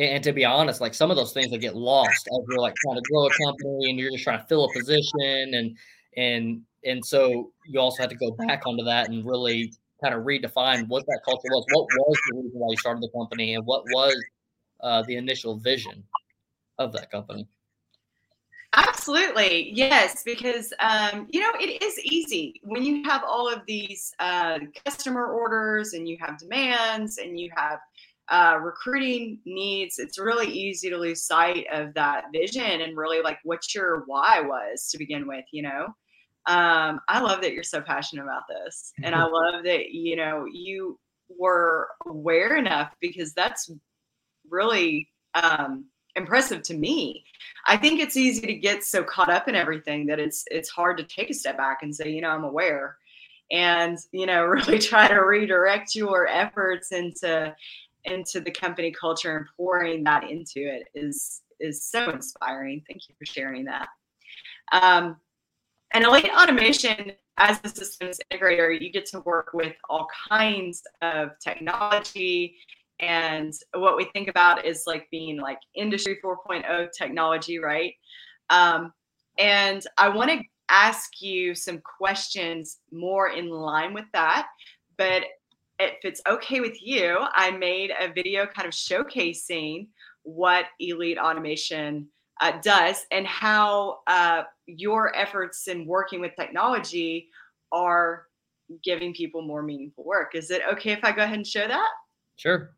and 0.00 0.24
to 0.24 0.32
be 0.32 0.44
honest, 0.44 0.80
like 0.80 0.94
some 0.94 1.10
of 1.10 1.16
those 1.16 1.32
things 1.32 1.50
that 1.50 1.58
get 1.58 1.76
lost 1.76 2.26
as 2.26 2.44
you're 2.48 2.58
like 2.58 2.74
trying 2.76 2.96
to 2.96 3.02
grow 3.10 3.26
a 3.26 3.30
company 3.44 3.90
and 3.90 3.98
you're 3.98 4.10
just 4.10 4.24
trying 4.24 4.40
to 4.40 4.46
fill 4.46 4.64
a 4.64 4.72
position 4.72 5.54
and 5.54 5.76
and 6.16 6.62
and 6.84 7.04
so 7.04 7.52
you 7.66 7.78
also 7.78 8.02
have 8.02 8.10
to 8.10 8.16
go 8.16 8.30
back 8.32 8.62
onto 8.66 8.82
that 8.84 9.10
and 9.10 9.26
really 9.26 9.72
kind 10.02 10.14
of 10.14 10.24
redefine 10.24 10.88
what 10.88 11.04
that 11.06 11.20
culture 11.24 11.48
was. 11.50 11.64
What 11.72 11.84
was 11.84 12.18
the 12.30 12.36
reason 12.36 12.58
why 12.58 12.70
you 12.70 12.76
started 12.78 13.02
the 13.02 13.10
company 13.10 13.54
and 13.54 13.66
what 13.66 13.84
was 13.92 14.16
uh, 14.80 15.02
the 15.02 15.16
initial 15.16 15.56
vision 15.56 16.02
of 16.78 16.92
that 16.92 17.10
company? 17.10 17.46
Absolutely, 18.72 19.72
yes, 19.74 20.22
because 20.24 20.72
um, 20.78 21.26
you 21.28 21.40
know 21.40 21.50
it 21.60 21.82
is 21.82 21.98
easy 22.04 22.60
when 22.62 22.84
you 22.84 23.02
have 23.04 23.22
all 23.24 23.52
of 23.52 23.62
these 23.66 24.14
uh, 24.20 24.60
customer 24.86 25.26
orders 25.26 25.92
and 25.92 26.08
you 26.08 26.16
have 26.20 26.38
demands 26.38 27.18
and 27.18 27.38
you 27.38 27.50
have 27.56 27.80
uh, 28.30 28.58
recruiting 28.62 29.40
needs, 29.44 29.98
it's 29.98 30.18
really 30.18 30.46
easy 30.46 30.88
to 30.88 30.96
lose 30.96 31.22
sight 31.22 31.66
of 31.72 31.92
that 31.94 32.26
vision 32.32 32.80
and 32.80 32.96
really 32.96 33.20
like 33.22 33.38
what 33.42 33.74
your 33.74 34.04
why 34.06 34.40
was 34.40 34.88
to 34.88 34.98
begin 34.98 35.26
with, 35.26 35.44
you 35.52 35.62
know? 35.62 35.86
Um, 36.46 37.00
I 37.08 37.20
love 37.20 37.40
that 37.42 37.52
you're 37.52 37.62
so 37.62 37.80
passionate 37.80 38.22
about 38.22 38.44
this. 38.48 38.92
And 39.02 39.14
I 39.14 39.24
love 39.24 39.64
that, 39.64 39.90
you 39.90 40.16
know, 40.16 40.46
you 40.50 40.98
were 41.28 41.88
aware 42.06 42.56
enough 42.56 42.94
because 43.00 43.34
that's 43.34 43.70
really 44.48 45.08
um, 45.34 45.86
impressive 46.16 46.62
to 46.62 46.74
me. 46.74 47.24
I 47.66 47.76
think 47.76 48.00
it's 48.00 48.16
easy 48.16 48.46
to 48.46 48.54
get 48.54 48.84
so 48.84 49.02
caught 49.02 49.30
up 49.30 49.48
in 49.48 49.54
everything 49.54 50.06
that 50.06 50.18
it's 50.18 50.44
it's 50.50 50.68
hard 50.68 50.98
to 50.98 51.04
take 51.04 51.30
a 51.30 51.34
step 51.34 51.56
back 51.56 51.78
and 51.82 51.94
say, 51.94 52.10
you 52.10 52.20
know, 52.20 52.30
I'm 52.30 52.44
aware 52.44 52.96
and 53.50 53.98
you 54.12 54.26
know 54.26 54.44
really 54.46 54.78
try 54.78 55.08
to 55.08 55.16
redirect 55.16 55.94
your 55.94 56.26
efforts 56.26 56.92
into 56.92 57.54
into 58.04 58.40
the 58.40 58.50
company 58.50 58.92
culture 58.92 59.36
and 59.36 59.46
pouring 59.56 60.04
that 60.04 60.24
into 60.24 60.60
it 60.60 60.88
is 60.94 61.42
is 61.60 61.84
so 61.84 62.10
inspiring. 62.10 62.82
Thank 62.88 63.08
you 63.08 63.14
for 63.18 63.26
sharing 63.26 63.64
that. 63.66 63.88
Um, 64.72 65.16
and 65.92 66.04
Elite 66.04 66.30
Automation, 66.34 67.12
as 67.36 67.60
a 67.64 67.68
systems 67.68 68.20
integrator, 68.32 68.80
you 68.80 68.90
get 68.90 69.06
to 69.06 69.20
work 69.20 69.50
with 69.52 69.74
all 69.88 70.06
kinds 70.28 70.82
of 71.02 71.30
technology. 71.42 72.56
And 73.00 73.52
what 73.74 73.96
we 73.96 74.04
think 74.12 74.28
about 74.28 74.64
is 74.64 74.84
like 74.86 75.08
being 75.10 75.38
like 75.38 75.58
industry 75.74 76.18
4.0 76.22 76.88
technology, 76.96 77.58
right? 77.58 77.94
Um, 78.50 78.92
and 79.38 79.82
I 79.98 80.08
want 80.10 80.30
to 80.30 80.40
ask 80.68 81.20
you 81.20 81.54
some 81.54 81.80
questions 81.80 82.78
more 82.92 83.30
in 83.30 83.48
line 83.48 83.94
with 83.94 84.06
that. 84.12 84.46
But 84.96 85.24
if 85.80 86.04
it's 86.04 86.20
okay 86.28 86.60
with 86.60 86.80
you, 86.82 87.18
I 87.34 87.50
made 87.50 87.90
a 87.98 88.12
video 88.12 88.46
kind 88.46 88.68
of 88.68 88.74
showcasing 88.74 89.88
what 90.22 90.66
Elite 90.78 91.18
Automation 91.18 92.08
uh, 92.40 92.52
does 92.62 93.06
and 93.10 93.26
how 93.26 94.00
uh, 94.06 94.42
your 94.66 95.14
efforts 95.16 95.68
in 95.68 95.86
working 95.86 96.20
with 96.20 96.32
technology 96.38 97.28
are 97.72 98.26
giving 98.84 99.12
people 99.14 99.42
more 99.42 99.62
meaningful 99.62 100.04
work. 100.04 100.34
Is 100.34 100.50
it 100.50 100.62
okay 100.72 100.92
if 100.92 101.04
I 101.04 101.12
go 101.12 101.22
ahead 101.22 101.36
and 101.36 101.46
show 101.46 101.66
that? 101.66 101.88
Sure. 102.36 102.70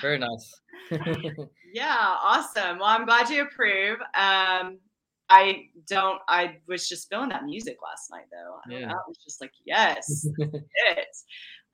Very 0.00 0.18
nice. 0.18 0.52
yeah, 1.72 2.16
awesome. 2.22 2.78
Well, 2.78 2.88
I'm 2.88 3.04
glad 3.04 3.28
you 3.30 3.42
approve. 3.42 4.00
Um, 4.14 4.78
I 5.28 5.66
don't. 5.86 6.20
I 6.28 6.56
was 6.68 6.88
just 6.88 7.08
feeling 7.08 7.30
that 7.30 7.44
music 7.44 7.76
last 7.82 8.10
night, 8.10 8.26
though. 8.30 8.56
I, 8.66 8.80
yeah. 8.80 8.90
I 8.90 8.96
was 9.06 9.18
just 9.24 9.40
like, 9.40 9.52
yes, 9.64 10.26
it. 10.38 11.16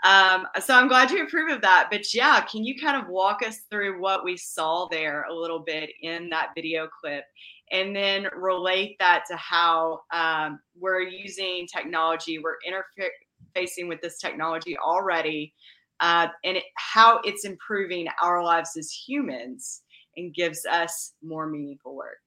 Um, 0.05 0.47
so 0.61 0.75
I'm 0.75 0.87
glad 0.87 1.11
you 1.11 1.25
approve 1.25 1.51
of 1.51 1.61
that. 1.63 1.89
But 1.91 2.15
yeah, 2.15 2.41
can 2.43 2.65
you 2.65 2.81
kind 2.81 3.03
of 3.03 3.09
walk 3.09 3.41
us 3.45 3.63
through 3.71 4.01
what 4.01 4.25
we 4.25 4.37
saw 4.37 4.87
there 4.89 5.25
a 5.25 5.35
little 5.35 5.59
bit 5.59 5.91
in 6.03 6.29
that 6.31 6.51
video 6.55 6.87
clip, 7.01 7.25
and 7.73 7.97
then 7.97 8.29
relate 8.37 8.97
that 9.01 9.25
to 9.31 9.37
how 9.37 10.01
um, 10.13 10.61
we're 10.79 11.03
using 11.03 11.67
technology, 11.67 12.39
we're 12.39 12.59
interfacing 12.69 13.89
with 13.89 14.01
this 14.03 14.19
technology 14.19 14.77
already 14.79 15.55
uh, 16.01 16.29
and 16.45 16.57
it, 16.57 16.65
how 16.77 17.21
it's 17.25 17.45
improving 17.45 18.09
our 18.23 18.43
lives 18.43 18.77
as 18.77 18.91
humans 18.91 19.83
and 20.17 20.35
gives 20.35 20.65
us 20.67 21.15
more 21.23 21.47
meaningful 21.47 21.95
work. 21.97 22.19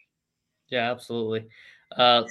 Yeah, 0.69 0.91
absolutely. 0.91 1.47
Uh, 1.95 2.23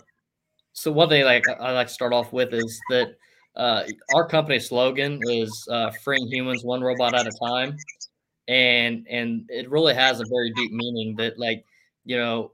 so 0.73 0.91
one 0.91 1.09
thing 1.09 1.25
like 1.25 1.47
I 1.49 1.73
like 1.73 1.89
to 1.89 1.93
start 1.93 2.13
off 2.13 2.33
with 2.33 2.55
is 2.55 2.83
that 2.89 3.17
uh, 3.57 3.85
our 4.09 4.27
company 4.27 4.59
slogan 4.59 5.23
is 5.29 5.67
uh, 5.71 5.91
"freeing 5.91 6.29
humans 6.29 6.65
one 6.65 6.81
robot 6.81 7.15
at 7.15 7.27
a 7.27 7.33
time," 7.33 7.85
and 8.49 9.07
and 9.11 9.45
it 9.49 9.71
really 9.71 9.95
has 9.95 10.21
a 10.21 10.25
very 10.25 10.53
deep 10.53 10.73
meaning 10.73 11.17
that 11.17 11.39
like 11.39 11.65
you 12.05 12.17
know 12.17 12.53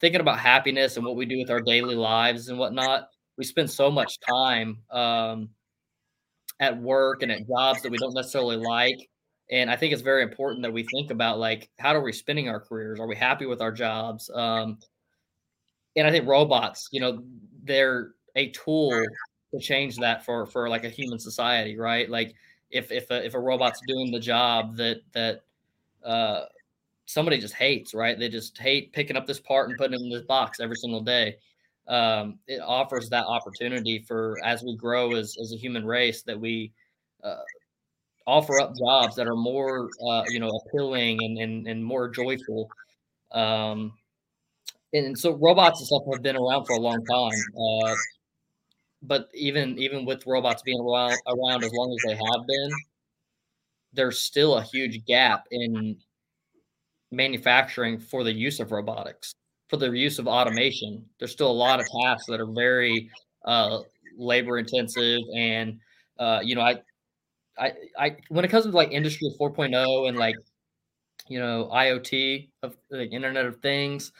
thinking 0.00 0.20
about 0.20 0.38
happiness 0.38 0.96
and 0.96 1.04
what 1.06 1.16
we 1.16 1.26
do 1.26 1.38
with 1.38 1.50
our 1.50 1.60
daily 1.60 1.94
lives 1.94 2.48
and 2.48 2.58
whatnot. 2.58 3.08
We 3.36 3.44
spend 3.44 3.70
so 3.70 3.90
much 3.90 4.18
time 4.20 4.78
um, 4.90 5.50
at 6.62 6.80
work 6.80 7.22
and 7.22 7.32
at 7.32 7.46
jobs 7.48 7.82
that 7.82 7.90
we 7.90 7.98
don't 7.98 8.14
necessarily 8.14 8.56
like. 8.56 9.10
And 9.50 9.68
I 9.68 9.74
think 9.74 9.92
it's 9.92 10.00
very 10.00 10.22
important 10.22 10.62
that 10.62 10.72
we 10.72 10.84
think 10.84 11.10
about 11.10 11.40
like 11.40 11.68
how 11.78 11.94
are 11.94 12.02
we 12.02 12.12
spending 12.12 12.48
our 12.48 12.60
careers? 12.60 13.00
Are 13.00 13.08
we 13.08 13.16
happy 13.16 13.46
with 13.46 13.60
our 13.60 13.72
jobs? 13.72 14.30
Um, 14.32 14.78
and 15.96 16.06
I 16.06 16.10
think 16.12 16.26
robots, 16.26 16.88
you 16.92 17.00
know, 17.00 17.22
they're 17.64 18.12
a 18.36 18.50
tool 18.50 18.90
to 19.52 19.60
change 19.60 19.96
that 19.96 20.24
for 20.24 20.46
for 20.46 20.68
like 20.68 20.84
a 20.84 20.88
human 20.88 21.18
society, 21.18 21.76
right? 21.76 22.08
Like 22.08 22.34
if 22.70 22.92
if 22.92 23.10
a, 23.10 23.26
if 23.26 23.34
a 23.34 23.40
robot's 23.40 23.80
doing 23.86 24.12
the 24.12 24.20
job 24.20 24.76
that 24.76 25.00
that 25.12 25.42
uh, 26.04 26.44
somebody 27.06 27.38
just 27.38 27.54
hates, 27.54 27.92
right? 27.92 28.16
They 28.16 28.28
just 28.28 28.56
hate 28.56 28.92
picking 28.92 29.16
up 29.16 29.26
this 29.26 29.40
part 29.40 29.68
and 29.68 29.76
putting 29.76 29.94
it 29.94 30.02
in 30.02 30.10
this 30.10 30.22
box 30.22 30.60
every 30.60 30.76
single 30.76 31.00
day 31.00 31.36
um, 31.88 32.38
it 32.46 32.60
offers 32.60 33.08
that 33.10 33.24
opportunity 33.24 34.04
for 34.06 34.38
as 34.44 34.62
we 34.62 34.76
grow 34.76 35.14
as, 35.14 35.36
as 35.40 35.52
a 35.52 35.56
human 35.56 35.84
race 35.84 36.22
that 36.22 36.38
we 36.38 36.72
uh, 37.24 37.36
offer 38.26 38.60
up 38.60 38.74
jobs 38.76 39.16
that 39.16 39.26
are 39.26 39.36
more 39.36 39.88
uh, 40.06 40.24
you 40.28 40.40
know 40.40 40.50
appealing 40.66 41.18
and, 41.22 41.38
and, 41.38 41.66
and 41.66 41.84
more 41.84 42.08
joyful. 42.08 42.68
Um, 43.32 43.92
and 44.92 45.18
so 45.18 45.32
robots 45.32 45.80
and 45.80 45.86
stuff 45.86 46.02
have 46.12 46.22
been 46.22 46.36
around 46.36 46.66
for 46.66 46.74
a 46.74 46.80
long 46.80 47.02
time 47.06 47.40
uh, 47.58 47.94
but 49.02 49.28
even 49.34 49.78
even 49.78 50.04
with 50.04 50.26
robots 50.26 50.62
being 50.62 50.80
around, 50.80 51.16
around 51.26 51.64
as 51.64 51.72
long 51.72 51.92
as 51.92 52.10
they 52.10 52.14
have 52.14 52.46
been 52.46 52.70
there's 53.92 54.20
still 54.20 54.56
a 54.56 54.62
huge 54.62 55.04
gap 55.06 55.46
in 55.50 55.96
manufacturing 57.10 57.98
for 57.98 58.24
the 58.24 58.32
use 58.32 58.60
of 58.60 58.72
robotics 58.72 59.34
for 59.72 59.78
the 59.78 59.90
use 59.90 60.18
of 60.18 60.26
automation. 60.28 61.02
There's 61.18 61.32
still 61.32 61.50
a 61.50 61.60
lot 61.66 61.80
of 61.80 61.86
tasks 62.02 62.26
that 62.26 62.40
are 62.40 62.46
very 62.46 63.08
uh, 63.46 63.78
labor 64.18 64.58
intensive, 64.58 65.22
and 65.34 65.80
uh, 66.18 66.40
you 66.42 66.54
know, 66.54 66.60
I, 66.60 66.82
I, 67.58 67.72
I, 67.98 68.16
when 68.28 68.44
it 68.44 68.48
comes 68.48 68.66
to 68.66 68.70
like 68.70 68.92
industry 68.92 69.34
4.0 69.40 70.08
and 70.08 70.18
like, 70.18 70.36
you 71.26 71.38
know, 71.38 71.70
IoT 71.72 72.50
of 72.62 72.76
like 72.90 73.12
Internet 73.12 73.46
of 73.46 73.60
Things, 73.62 74.12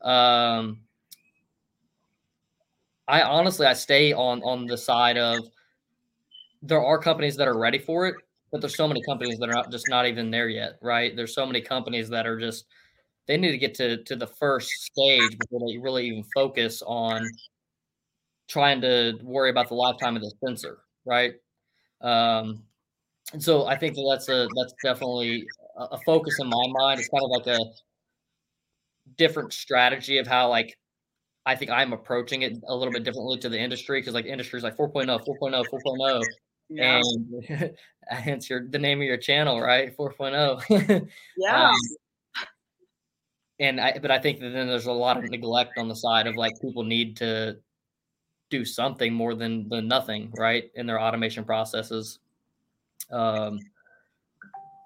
um, 0.00 0.78
I 3.08 3.22
honestly 3.22 3.66
I 3.66 3.72
stay 3.72 4.12
on 4.12 4.40
on 4.44 4.66
the 4.66 4.78
side 4.78 5.18
of 5.18 5.40
there 6.62 6.84
are 6.84 7.00
companies 7.00 7.36
that 7.36 7.48
are 7.48 7.58
ready 7.58 7.80
for 7.80 8.06
it, 8.06 8.14
but 8.52 8.60
there's 8.60 8.76
so 8.76 8.86
many 8.86 9.02
companies 9.02 9.40
that 9.40 9.48
are 9.48 9.54
not 9.54 9.72
just 9.72 9.88
not 9.88 10.06
even 10.06 10.30
there 10.30 10.48
yet, 10.48 10.78
right? 10.80 11.16
There's 11.16 11.34
so 11.34 11.44
many 11.46 11.60
companies 11.60 12.08
that 12.10 12.28
are 12.28 12.38
just 12.38 12.66
they 13.26 13.36
need 13.36 13.52
to 13.52 13.58
get 13.58 13.74
to 13.74 14.02
to 14.04 14.16
the 14.16 14.26
first 14.26 14.70
stage 14.70 15.38
before 15.38 15.68
they 15.68 15.78
really 15.78 16.06
even 16.06 16.24
focus 16.34 16.82
on 16.86 17.28
trying 18.48 18.80
to 18.80 19.18
worry 19.22 19.50
about 19.50 19.68
the 19.68 19.74
lifetime 19.74 20.16
of 20.16 20.22
the 20.22 20.32
sensor, 20.44 20.78
right? 21.04 21.34
Um, 22.00 22.64
and 23.32 23.42
so 23.42 23.66
I 23.66 23.76
think 23.76 23.94
that 23.94 24.06
that's 24.10 24.28
a 24.28 24.48
that's 24.56 24.74
definitely 24.82 25.46
a, 25.76 25.98
focus 26.04 26.36
in 26.40 26.48
my 26.48 26.66
mind. 26.80 27.00
It's 27.00 27.08
kind 27.08 27.22
of 27.22 27.30
like 27.30 27.46
a 27.46 27.64
different 29.16 29.52
strategy 29.52 30.18
of 30.18 30.26
how 30.26 30.48
like 30.48 30.76
I 31.46 31.54
think 31.54 31.70
I'm 31.70 31.92
approaching 31.92 32.42
it 32.42 32.54
a 32.66 32.74
little 32.74 32.92
bit 32.92 33.04
differently 33.04 33.38
to 33.38 33.48
the 33.48 33.58
industry 33.58 34.00
because 34.00 34.14
like 34.14 34.26
industry 34.26 34.58
is 34.58 34.64
like 34.64 34.76
4.0, 34.76 35.06
4.0, 35.06 35.64
4.0. 35.64 36.22
Yeah. 36.68 37.00
And 37.02 37.74
hence 38.08 38.50
your 38.50 38.68
the 38.68 38.78
name 38.78 39.00
of 39.00 39.04
your 39.04 39.16
channel, 39.16 39.60
right? 39.60 39.96
4.0. 39.96 41.08
yeah. 41.38 41.68
Um, 41.68 41.76
and 43.60 43.80
I 43.80 43.98
but 44.00 44.10
I 44.10 44.18
think 44.18 44.40
that 44.40 44.50
then 44.50 44.66
there's 44.66 44.86
a 44.86 44.92
lot 44.92 45.18
of 45.18 45.30
neglect 45.30 45.78
on 45.78 45.86
the 45.86 45.94
side 45.94 46.26
of 46.26 46.34
like 46.34 46.60
people 46.60 46.82
need 46.82 47.16
to 47.18 47.58
do 48.48 48.64
something 48.64 49.12
more 49.12 49.34
than 49.34 49.68
than 49.68 49.86
nothing, 49.86 50.32
right, 50.36 50.70
in 50.74 50.86
their 50.86 51.00
automation 51.00 51.44
processes. 51.44 52.18
Um, 53.12 53.58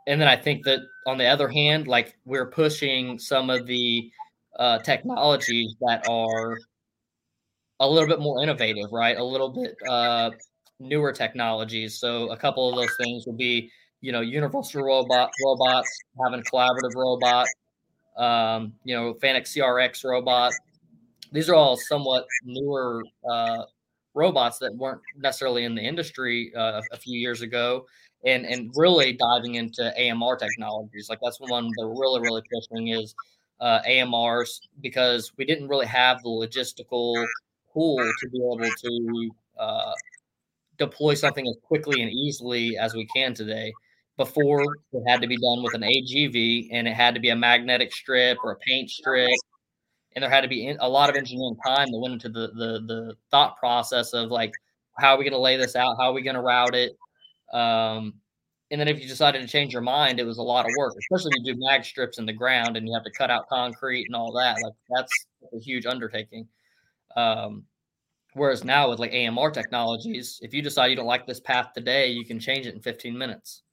and 0.06 0.20
then 0.20 0.28
I 0.28 0.36
think 0.36 0.64
that 0.64 0.80
on 1.06 1.16
the 1.18 1.26
other 1.26 1.48
hand, 1.48 1.86
like 1.86 2.18
we're 2.24 2.50
pushing 2.50 3.18
some 3.18 3.48
of 3.48 3.66
the 3.66 4.10
uh, 4.58 4.78
technologies 4.78 5.74
that 5.80 6.06
are 6.08 6.58
a 7.80 7.88
little 7.88 8.08
bit 8.08 8.20
more 8.20 8.42
innovative, 8.42 8.92
right? 8.92 9.16
A 9.16 9.24
little 9.24 9.48
bit 9.48 9.74
uh, 9.88 10.30
newer 10.78 11.12
technologies. 11.12 11.98
So 11.98 12.30
a 12.30 12.36
couple 12.36 12.68
of 12.68 12.76
those 12.76 12.94
things 12.96 13.24
would 13.26 13.38
be, 13.38 13.70
you 14.00 14.12
know, 14.12 14.20
universal 14.20 14.82
robot 14.82 15.30
robots, 15.44 15.90
having 16.22 16.42
collaborative 16.42 16.94
robot, 16.94 17.46
um, 18.16 18.72
you 18.84 18.94
know, 18.94 19.14
Fanuc 19.14 19.42
CRX 19.42 20.04
robot. 20.04 20.52
These 21.32 21.48
are 21.48 21.54
all 21.54 21.76
somewhat 21.76 22.26
newer 22.44 23.02
uh, 23.28 23.64
robots 24.14 24.58
that 24.58 24.74
weren't 24.74 25.00
necessarily 25.16 25.64
in 25.64 25.74
the 25.74 25.82
industry 25.82 26.52
uh, 26.56 26.80
a 26.92 26.96
few 26.96 27.18
years 27.18 27.42
ago, 27.42 27.86
and 28.24 28.46
and 28.46 28.72
really 28.76 29.12
diving 29.12 29.56
into 29.56 29.92
AMR 29.98 30.36
technologies. 30.36 31.08
Like 31.08 31.18
that's 31.22 31.38
one 31.40 31.70
they're 31.76 31.88
really 31.88 32.20
really 32.20 32.42
pushing 32.52 32.88
is 32.88 33.14
uh, 33.60 33.80
AMRs 33.88 34.60
because 34.80 35.32
we 35.36 35.44
didn't 35.44 35.68
really 35.68 35.86
have 35.86 36.22
the 36.22 36.28
logistical 36.28 37.14
tool 37.72 37.96
to 37.96 38.28
be 38.30 38.38
able 38.38 38.58
to 38.58 39.30
uh, 39.58 39.92
deploy 40.78 41.14
something 41.14 41.46
as 41.46 41.56
quickly 41.62 42.02
and 42.02 42.10
easily 42.10 42.76
as 42.78 42.94
we 42.94 43.06
can 43.14 43.34
today. 43.34 43.72
Before 44.16 44.62
it 44.92 45.02
had 45.08 45.20
to 45.22 45.26
be 45.26 45.36
done 45.36 45.62
with 45.62 45.74
an 45.74 45.82
AGV 45.82 46.68
and 46.70 46.86
it 46.86 46.94
had 46.94 47.14
to 47.14 47.20
be 47.20 47.30
a 47.30 47.36
magnetic 47.36 47.92
strip 47.92 48.38
or 48.44 48.52
a 48.52 48.56
paint 48.58 48.88
strip. 48.88 49.30
And 50.14 50.22
there 50.22 50.30
had 50.30 50.42
to 50.42 50.48
be 50.48 50.76
a 50.78 50.88
lot 50.88 51.10
of 51.10 51.16
engineering 51.16 51.56
time 51.66 51.90
that 51.90 51.98
went 51.98 52.14
into 52.14 52.28
the, 52.28 52.48
the, 52.54 52.80
the 52.86 53.16
thought 53.32 53.56
process 53.56 54.12
of 54.12 54.30
like, 54.30 54.52
how 54.96 55.14
are 55.14 55.18
we 55.18 55.24
going 55.24 55.32
to 55.32 55.38
lay 55.38 55.56
this 55.56 55.74
out? 55.74 55.96
How 55.98 56.10
are 56.10 56.12
we 56.12 56.22
going 56.22 56.36
to 56.36 56.42
route 56.42 56.76
it? 56.76 56.96
Um, 57.52 58.14
and 58.70 58.80
then 58.80 58.88
if 58.88 59.00
you 59.00 59.08
decided 59.08 59.42
to 59.42 59.48
change 59.48 59.72
your 59.72 59.82
mind, 59.82 60.18
it 60.18 60.24
was 60.24 60.38
a 60.38 60.42
lot 60.42 60.64
of 60.64 60.70
work, 60.78 60.94
especially 60.98 61.32
if 61.34 61.44
you 61.44 61.54
do 61.54 61.60
mag 61.60 61.84
strips 61.84 62.18
in 62.18 62.26
the 62.26 62.32
ground 62.32 62.76
and 62.76 62.86
you 62.86 62.94
have 62.94 63.04
to 63.04 63.10
cut 63.10 63.30
out 63.30 63.48
concrete 63.48 64.06
and 64.06 64.16
all 64.16 64.32
that. 64.32 64.56
Like 64.62 64.72
that's 64.90 65.12
a 65.52 65.58
huge 65.58 65.86
undertaking. 65.86 66.46
Um, 67.16 67.64
whereas 68.34 68.64
now 68.64 68.90
with 68.90 68.98
like 68.98 69.12
AMR 69.12 69.50
technologies, 69.50 70.38
if 70.42 70.54
you 70.54 70.62
decide 70.62 70.86
you 70.86 70.96
don't 70.96 71.06
like 71.06 71.26
this 71.26 71.40
path 71.40 71.72
today, 71.74 72.08
you 72.08 72.24
can 72.24 72.40
change 72.40 72.66
it 72.66 72.74
in 72.74 72.80
15 72.80 73.16
minutes. 73.16 73.63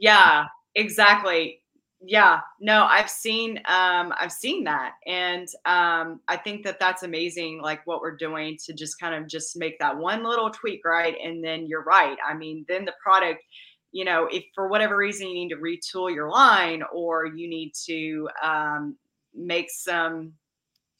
Yeah, 0.00 0.46
exactly. 0.74 1.58
Yeah, 2.02 2.40
no, 2.60 2.84
I've 2.86 3.10
seen, 3.10 3.58
um, 3.68 4.14
I've 4.18 4.32
seen 4.32 4.64
that, 4.64 4.94
and 5.06 5.46
um, 5.66 6.20
I 6.28 6.38
think 6.38 6.64
that 6.64 6.80
that's 6.80 7.02
amazing. 7.02 7.60
Like 7.62 7.86
what 7.86 8.00
we're 8.00 8.16
doing 8.16 8.56
to 8.64 8.72
just 8.72 8.98
kind 8.98 9.14
of 9.14 9.28
just 9.28 9.58
make 9.58 9.78
that 9.80 9.98
one 9.98 10.24
little 10.24 10.50
tweak, 10.50 10.82
right? 10.86 11.14
And 11.22 11.44
then 11.44 11.66
you're 11.66 11.84
right. 11.84 12.16
I 12.26 12.34
mean, 12.34 12.64
then 12.68 12.84
the 12.86 12.94
product 13.02 13.42
you 13.92 14.04
know, 14.04 14.28
if 14.30 14.44
for 14.54 14.68
whatever 14.68 14.96
reason 14.96 15.26
you 15.28 15.34
need 15.34 15.48
to 15.48 15.56
retool 15.56 16.14
your 16.14 16.30
line 16.30 16.82
or 16.92 17.26
you 17.26 17.48
need 17.48 17.72
to 17.86 18.28
um, 18.42 18.96
make 19.34 19.68
some, 19.70 20.32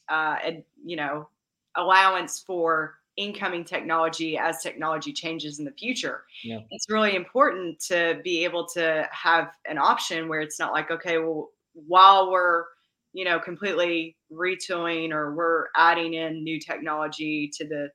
uh, 0.09 0.37
you 0.85 0.97
know, 0.97 1.29
allowance 1.77 2.43
for 2.47 2.95
incoming 3.21 3.63
technology 3.63 4.37
as 4.37 4.61
technology 4.61 5.13
changes 5.13 5.59
in 5.59 5.65
the 5.65 5.71
future. 5.71 6.23
Yeah. 6.43 6.59
It's 6.71 6.89
really 6.89 7.15
important 7.15 7.79
to 7.87 8.19
be 8.23 8.43
able 8.43 8.67
to 8.69 9.07
have 9.11 9.51
an 9.69 9.77
option 9.77 10.27
where 10.27 10.41
it's 10.41 10.59
not 10.59 10.71
like, 10.71 10.91
okay, 10.91 11.17
well, 11.19 11.49
while 11.73 12.31
we're, 12.31 12.65
you 13.13 13.25
know, 13.25 13.39
completely 13.39 14.17
retooling 14.31 15.11
or 15.11 15.35
we're 15.35 15.67
adding 15.75 16.15
in 16.15 16.43
new 16.43 16.59
technology 16.59 17.51
to 17.53 17.67
the 17.67 17.89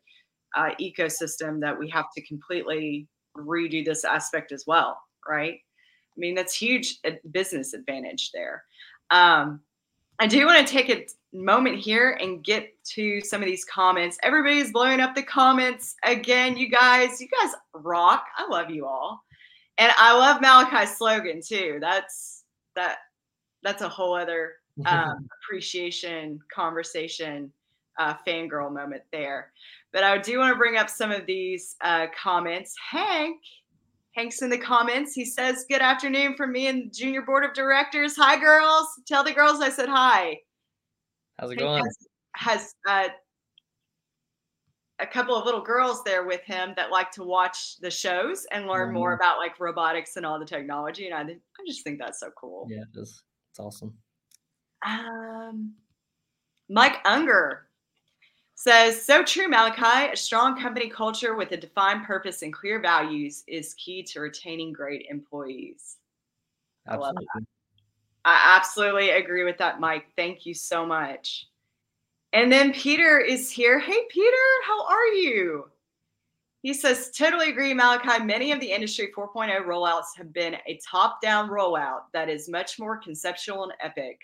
uh, 0.56 0.70
ecosystem 0.80 1.60
that 1.60 1.78
we 1.78 1.88
have 1.90 2.06
to 2.14 2.26
completely 2.26 3.08
redo 3.36 3.84
this 3.84 4.04
aspect 4.04 4.52
as 4.52 4.64
well, 4.66 4.98
right? 5.28 5.54
I 5.54 6.16
mean, 6.16 6.34
that's 6.34 6.56
huge 6.56 6.98
business 7.30 7.74
advantage 7.74 8.30
there. 8.32 8.64
Um, 9.10 9.60
I 10.18 10.26
do 10.26 10.46
want 10.46 10.66
to 10.66 10.72
take 10.72 10.88
a 10.88 11.06
moment 11.44 11.78
here 11.78 12.18
and 12.20 12.44
get 12.44 12.72
to 12.84 13.20
some 13.20 13.42
of 13.42 13.46
these 13.46 13.64
comments. 13.64 14.18
Everybody's 14.22 14.72
blowing 14.72 15.00
up 15.00 15.14
the 15.14 15.22
comments 15.22 15.96
again. 16.04 16.56
You 16.56 16.68
guys, 16.68 17.20
you 17.20 17.28
guys 17.28 17.52
rock. 17.74 18.26
I 18.36 18.46
love 18.48 18.70
you 18.70 18.86
all, 18.86 19.22
and 19.78 19.92
I 19.96 20.16
love 20.16 20.40
Malachi's 20.40 20.96
slogan 20.96 21.40
too. 21.42 21.78
That's 21.80 22.44
that. 22.74 22.98
That's 23.62 23.82
a 23.82 23.88
whole 23.88 24.14
other 24.14 24.54
um, 24.86 25.28
appreciation 25.42 26.38
conversation, 26.54 27.52
uh, 27.98 28.14
fangirl 28.26 28.72
moment 28.72 29.02
there. 29.12 29.52
But 29.92 30.04
I 30.04 30.18
do 30.18 30.38
want 30.38 30.52
to 30.52 30.58
bring 30.58 30.76
up 30.76 30.90
some 30.90 31.10
of 31.10 31.26
these 31.26 31.76
uh, 31.80 32.08
comments. 32.22 32.74
Hank, 32.90 33.40
Hank's 34.16 34.42
in 34.42 34.50
the 34.50 34.58
comments. 34.58 35.14
He 35.14 35.24
says, 35.24 35.66
Good 35.68 35.82
afternoon 35.82 36.36
from 36.36 36.52
me 36.52 36.68
and 36.68 36.92
Junior 36.92 37.22
Board 37.22 37.44
of 37.44 37.52
Directors. 37.54 38.16
Hi, 38.16 38.38
girls. 38.38 38.86
Tell 39.06 39.22
the 39.22 39.32
girls 39.32 39.60
I 39.60 39.68
said 39.68 39.88
hi. 39.88 40.38
How's 41.38 41.50
it 41.50 41.56
going? 41.56 41.84
Has, 41.84 41.96
has 42.34 42.74
uh, 42.88 43.08
a 44.98 45.06
couple 45.06 45.36
of 45.36 45.44
little 45.44 45.60
girls 45.60 46.02
there 46.04 46.24
with 46.24 46.42
him 46.42 46.72
that 46.76 46.90
like 46.90 47.10
to 47.12 47.24
watch 47.24 47.76
the 47.78 47.90
shows 47.90 48.46
and 48.50 48.66
learn 48.66 48.88
mm-hmm. 48.88 48.98
more 48.98 49.12
about 49.14 49.38
like 49.38 49.60
robotics 49.60 50.16
and 50.16 50.24
all 50.24 50.38
the 50.38 50.46
technology. 50.46 51.06
And 51.06 51.14
I, 51.14 51.20
I 51.22 51.66
just 51.66 51.82
think 51.82 51.98
that's 51.98 52.20
so 52.20 52.30
cool. 52.38 52.66
Yeah, 52.70 52.82
it 52.94 53.00
is. 53.00 53.22
It's 53.50 53.60
awesome. 53.60 53.94
Um, 54.86 55.74
Mike 56.68 56.98
Unger 57.04 57.68
says 58.54 59.00
so 59.04 59.22
true 59.22 59.48
malachi 59.48 60.12
a 60.12 60.16
strong 60.16 60.58
company 60.58 60.88
culture 60.88 61.36
with 61.36 61.52
a 61.52 61.56
defined 61.56 62.04
purpose 62.04 62.40
and 62.40 62.52
clear 62.54 62.80
values 62.80 63.44
is 63.46 63.74
key 63.74 64.02
to 64.02 64.20
retaining 64.20 64.72
great 64.72 65.06
employees 65.10 65.98
absolutely. 66.88 67.26
I, 67.36 67.40
I 68.26 68.56
absolutely 68.56 69.10
agree 69.10 69.44
with 69.44 69.56
that 69.58 69.80
mike. 69.80 70.06
Thank 70.16 70.44
you 70.44 70.52
so 70.52 70.84
much. 70.84 71.46
And 72.32 72.52
then 72.52 72.72
peter 72.72 73.18
is 73.20 73.50
here. 73.50 73.78
Hey 73.78 74.00
peter 74.10 74.36
how 74.66 74.84
are 74.86 75.06
you? 75.06 75.70
He 76.62 76.74
says 76.74 77.12
totally 77.16 77.50
agree 77.50 77.72
malachi. 77.72 78.22
Many 78.22 78.50
of 78.50 78.58
the 78.58 78.70
industry 78.70 79.12
4.0 79.16 79.64
rollouts 79.64 80.16
have 80.16 80.32
been 80.32 80.56
a 80.66 80.80
top 80.84 81.22
down 81.22 81.48
rollout 81.48 82.00
that 82.12 82.28
is 82.28 82.48
much 82.48 82.78
more 82.80 82.98
conceptual 82.98 83.62
and 83.62 83.72
epic. 83.80 84.20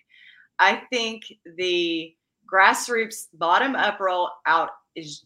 I 0.58 0.82
think 0.90 1.32
the 1.56 2.14
grassroots 2.52 3.28
bottom 3.34 3.76
up 3.76 4.00
roll 4.00 4.30
out 4.46 4.70
is 4.96 5.24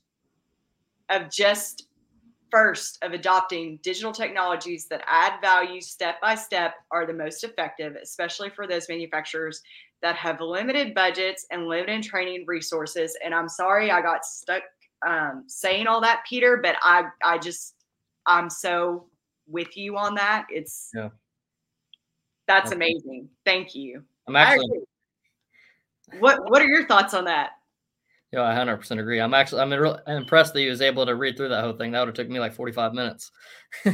of 1.09 1.31
just 1.31 1.89
first 2.51 2.99
of 3.03 3.13
adopting 3.13 3.79
digital 3.83 4.13
technologies 4.13 4.87
that 4.89 5.05
add 5.07 5.41
value 5.41 5.81
step 5.81 6.21
by 6.21 6.35
step 6.35 6.75
are 6.91 7.07
the 7.07 7.13
most 7.13 7.45
effective, 7.45 7.97
especially 8.03 8.51
for 8.51 8.67
those 8.67 8.89
manufacturers 8.89 9.63
that 10.03 10.17
have 10.17 10.41
limited 10.41 10.95
budgets 10.95 11.47
and 11.51 11.67
limited 11.67 12.03
training 12.03 12.45
resources. 12.47 13.17
And 13.25 13.35
I'm 13.35 13.49
sorry 13.49 13.91
I 13.91 14.03
got 14.03 14.25
stuck 14.25 14.63
um, 15.07 15.45
saying 15.47 15.87
all 15.87 16.01
that, 16.01 16.25
Peter, 16.29 16.61
but 16.63 16.77
I 16.83 17.05
I 17.25 17.39
just 17.39 17.75
I'm 18.27 18.51
so 18.51 19.07
with 19.47 19.77
you 19.77 19.97
on 19.97 20.15
that. 20.15 20.47
It's 20.51 20.91
yeah. 20.95 21.11
That's 22.49 22.71
amazing. 22.71 23.29
Thank 23.45 23.75
you. 23.75 24.05
I'm 24.29 24.37
actually 24.37 24.81
what 26.19 26.51
What 26.51 26.63
are 26.63 26.69
your 26.69 26.87
thoughts 26.87 27.15
on 27.15 27.25
that? 27.25 27.51
Yeah, 28.37 28.43
I 28.43 28.55
100% 28.55 29.01
agree. 29.01 29.19
I'm 29.19 29.33
actually 29.33 29.63
I'm 29.63 29.73
real 29.73 29.99
impressed 30.07 30.53
that 30.53 30.61
he 30.61 30.69
was 30.69 30.83
able 30.83 31.07
to 31.07 31.15
read 31.15 31.39
through 31.39 31.49
that 31.49 31.65
whole 31.65 31.73
thing. 31.73 31.93
That 31.93 32.01
would 32.01 32.09
have 32.09 32.15
took 32.17 32.29
me 32.29 32.39
like 32.39 32.53
45 32.55 32.93
minutes. 32.93 33.31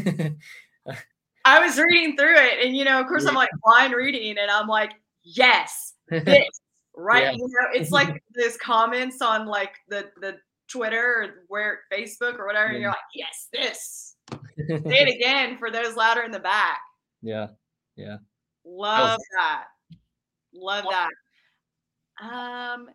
I 1.45 1.65
was 1.65 1.79
reading 1.79 2.17
through 2.17 2.35
it, 2.35 2.67
and 2.67 2.77
you 2.77 2.85
know, 2.85 2.99
of 2.99 3.07
course, 3.07 3.25
I'm 3.25 3.37
like 3.37 3.51
blind 3.63 3.95
reading, 3.95 4.39
and 4.39 4.51
I'm 4.51 4.67
like, 4.67 4.95
yes, 5.23 5.93
this, 6.09 6.49
right? 6.97 7.23
Yeah. 7.23 7.31
You 7.31 7.39
know, 7.39 7.69
it's 7.73 7.93
like 7.93 8.21
those 8.37 8.57
comments 8.57 9.23
on 9.23 9.47
like 9.47 9.77
the 9.89 10.11
the 10.21 10.39
Twitter 10.67 11.05
or 11.05 11.45
where 11.47 11.81
Facebook 11.93 12.37
or 12.37 12.45
whatever, 12.45 12.73
and 12.73 12.81
you're 12.81 12.91
like, 12.91 12.99
yes, 13.15 13.47
this. 13.53 14.17
Say 14.57 14.81
it 15.07 15.15
again 15.15 15.57
for 15.57 15.71
those 15.71 15.95
louder 15.95 16.23
in 16.23 16.33
the 16.33 16.41
back. 16.41 16.81
Yeah, 17.23 17.47
yeah. 17.95 18.17
Love 18.65 19.21
that. 19.39 19.67
Love 20.53 20.85
that. 20.91 21.11
Um, 22.21 22.89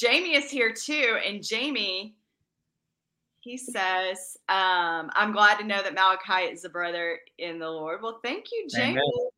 Jamie 0.00 0.34
is 0.34 0.50
here 0.50 0.72
too, 0.72 1.18
and 1.26 1.44
Jamie, 1.44 2.16
he 3.40 3.58
says, 3.58 4.38
um, 4.48 5.10
"I'm 5.12 5.30
glad 5.32 5.58
to 5.58 5.64
know 5.64 5.82
that 5.82 5.92
Malachi 5.92 6.50
is 6.50 6.64
a 6.64 6.70
brother 6.70 7.20
in 7.36 7.58
the 7.58 7.68
Lord." 7.68 8.00
Well, 8.00 8.18
thank 8.24 8.46
you, 8.50 8.66
Jamie. 8.74 8.92
Amen. 8.92 9.28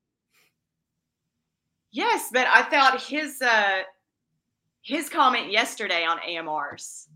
Yes, 1.90 2.31
but 2.33 2.46
I 2.46 2.62
thought 2.62 3.03
his 3.03 3.42
uh, 3.42 3.81
his 4.83 5.09
comment 5.09 5.51
yesterday 5.51 6.05
on 6.05 6.18
AMRs 6.20 7.09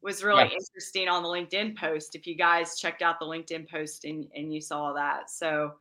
was 0.00 0.22
really 0.22 0.44
yes. 0.44 0.52
interesting 0.52 1.08
on 1.08 1.24
the 1.24 1.28
LinkedIn 1.28 1.76
post. 1.76 2.14
If 2.14 2.24
you 2.24 2.36
guys 2.36 2.78
checked 2.78 3.02
out 3.02 3.18
the 3.18 3.26
LinkedIn 3.26 3.68
post 3.68 4.04
and, 4.04 4.28
and 4.36 4.54
you 4.54 4.60
saw 4.60 4.92
that, 4.92 5.28
so 5.28 5.74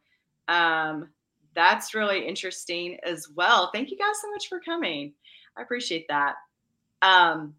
um, 0.48 1.10
that's 1.54 1.94
really 1.94 2.28
interesting 2.28 2.98
as 3.04 3.30
well. 3.30 3.70
Thank 3.72 3.92
you 3.92 3.98
guys 3.98 4.20
so 4.24 4.32
much 4.32 4.48
for 4.48 4.60
coming. 4.60 5.14
I 5.56 5.62
appreciate 5.62 6.08
that. 6.10 6.36
Um, 7.02 7.56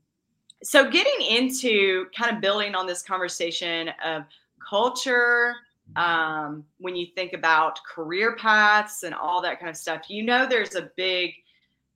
so, 0.63 0.91
getting 0.91 1.27
into 1.27 2.07
kind 2.17 2.35
of 2.35 2.41
building 2.41 2.75
on 2.75 2.87
this 2.87 3.03
conversation 3.03 3.91
of 4.05 4.25
culture, 4.69 5.55
um, 5.97 6.65
when 6.79 6.97
you 6.97 7.07
think 7.15 7.33
about 7.33 7.79
career 7.85 8.37
paths 8.37 9.03
and 9.05 9.15
all 9.15 9.41
that 9.43 9.61
kind 9.61 9.71
of 9.71 9.77
stuff, 9.77 10.03
you 10.09 10.25
know, 10.25 10.47
there's 10.49 10.75
a 10.75 10.91
big, 10.97 11.33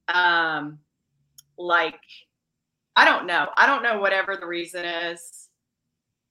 um, 0.08 0.78
like, 1.58 2.00
I 2.96 3.04
don't 3.04 3.26
know. 3.26 3.48
I 3.56 3.66
don't 3.66 3.82
know 3.82 3.98
whatever 4.00 4.36
the 4.36 4.46
reason 4.46 4.84
is. 4.84 5.48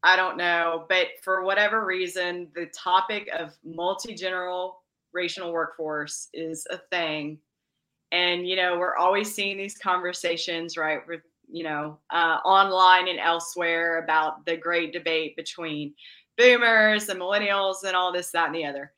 I 0.04 0.16
don't 0.16 0.38
know. 0.38 0.86
But 0.88 1.08
for 1.24 1.44
whatever 1.44 1.86
reason, 1.86 2.48
the 2.56 2.68
topic 2.68 3.30
of 3.38 3.58
multi 3.64 4.14
general 4.16 4.82
racial 5.14 5.52
workforce 5.52 6.30
is 6.34 6.66
a 6.70 6.78
thing. 6.92 7.40
And, 8.12 8.48
you 8.48 8.56
know, 8.56 8.78
we're 8.78 8.96
always 8.96 9.34
seeing 9.34 9.58
these 9.58 9.78
conversations, 9.78 10.78
right, 10.78 11.08
with, 11.08 11.22
you 11.52 11.64
know, 11.64 12.00
uh, 12.12 12.38
online 12.46 13.08
and 13.08 13.20
elsewhere 13.20 14.04
about 14.04 14.46
the 14.46 14.58
great 14.58 14.94
debate 14.94 15.36
between 15.36 15.94
boomers 16.38 17.10
and 17.10 17.20
millennials 17.20 17.84
and 17.86 17.96
all 17.96 18.12
this, 18.12 18.32
that, 18.32 18.48
and 18.48 18.56
the 18.56 18.66
other. 18.66 18.92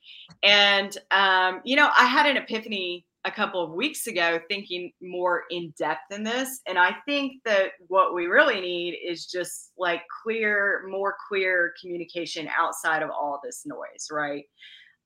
And, 0.43 0.97
um, 1.11 1.61
you 1.63 1.75
know, 1.75 1.89
I 1.97 2.05
had 2.05 2.25
an 2.25 2.37
epiphany 2.37 3.05
a 3.25 3.31
couple 3.31 3.63
of 3.63 3.71
weeks 3.71 4.07
ago 4.07 4.39
thinking 4.47 4.91
more 5.01 5.43
in 5.51 5.73
depth 5.77 6.11
in 6.11 6.23
this 6.23 6.61
and 6.67 6.79
i 6.79 6.95
think 7.05 7.33
that 7.45 7.71
what 7.87 8.15
we 8.15 8.25
really 8.25 8.59
need 8.59 8.97
is 9.05 9.25
just 9.25 9.71
like 9.77 10.01
clear 10.23 10.83
more 10.89 11.15
clear 11.27 11.73
communication 11.79 12.49
outside 12.57 13.03
of 13.03 13.09
all 13.11 13.39
this 13.43 13.63
noise 13.65 14.07
right 14.09 14.45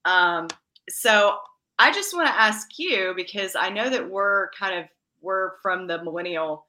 um, 0.06 0.48
so 0.88 1.38
i 1.80 1.92
just 1.92 2.14
want 2.16 2.28
to 2.28 2.40
ask 2.40 2.78
you 2.78 3.14
because 3.16 3.56
i 3.56 3.70
know 3.70 3.90
that 3.90 4.10
we're 4.10 4.50
kind 4.52 4.78
of 4.80 4.86
we're 5.22 5.58
from 5.62 5.88
the 5.88 6.04
millennial 6.04 6.66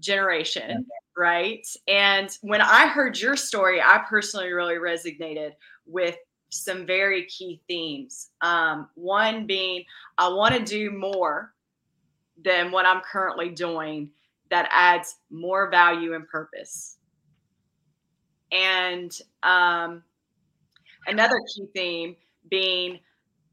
generation 0.00 0.86
right 1.16 1.66
and 1.88 2.38
when 2.42 2.60
i 2.60 2.86
heard 2.86 3.18
your 3.18 3.36
story 3.36 3.80
i 3.80 4.02
personally 4.08 4.52
really 4.52 4.74
resonated 4.74 5.52
with 5.86 6.16
some 6.48 6.86
very 6.86 7.24
key 7.26 7.60
themes. 7.68 8.30
Um, 8.40 8.88
one 8.94 9.46
being, 9.46 9.84
I 10.18 10.28
want 10.28 10.54
to 10.54 10.64
do 10.64 10.90
more 10.90 11.52
than 12.42 12.70
what 12.70 12.86
I'm 12.86 13.00
currently 13.00 13.50
doing 13.50 14.10
that 14.50 14.68
adds 14.72 15.16
more 15.30 15.70
value 15.70 16.14
and 16.14 16.26
purpose. 16.28 16.98
And 18.52 19.12
um, 19.42 20.02
another 21.06 21.40
key 21.54 21.66
theme 21.74 22.16
being, 22.48 23.00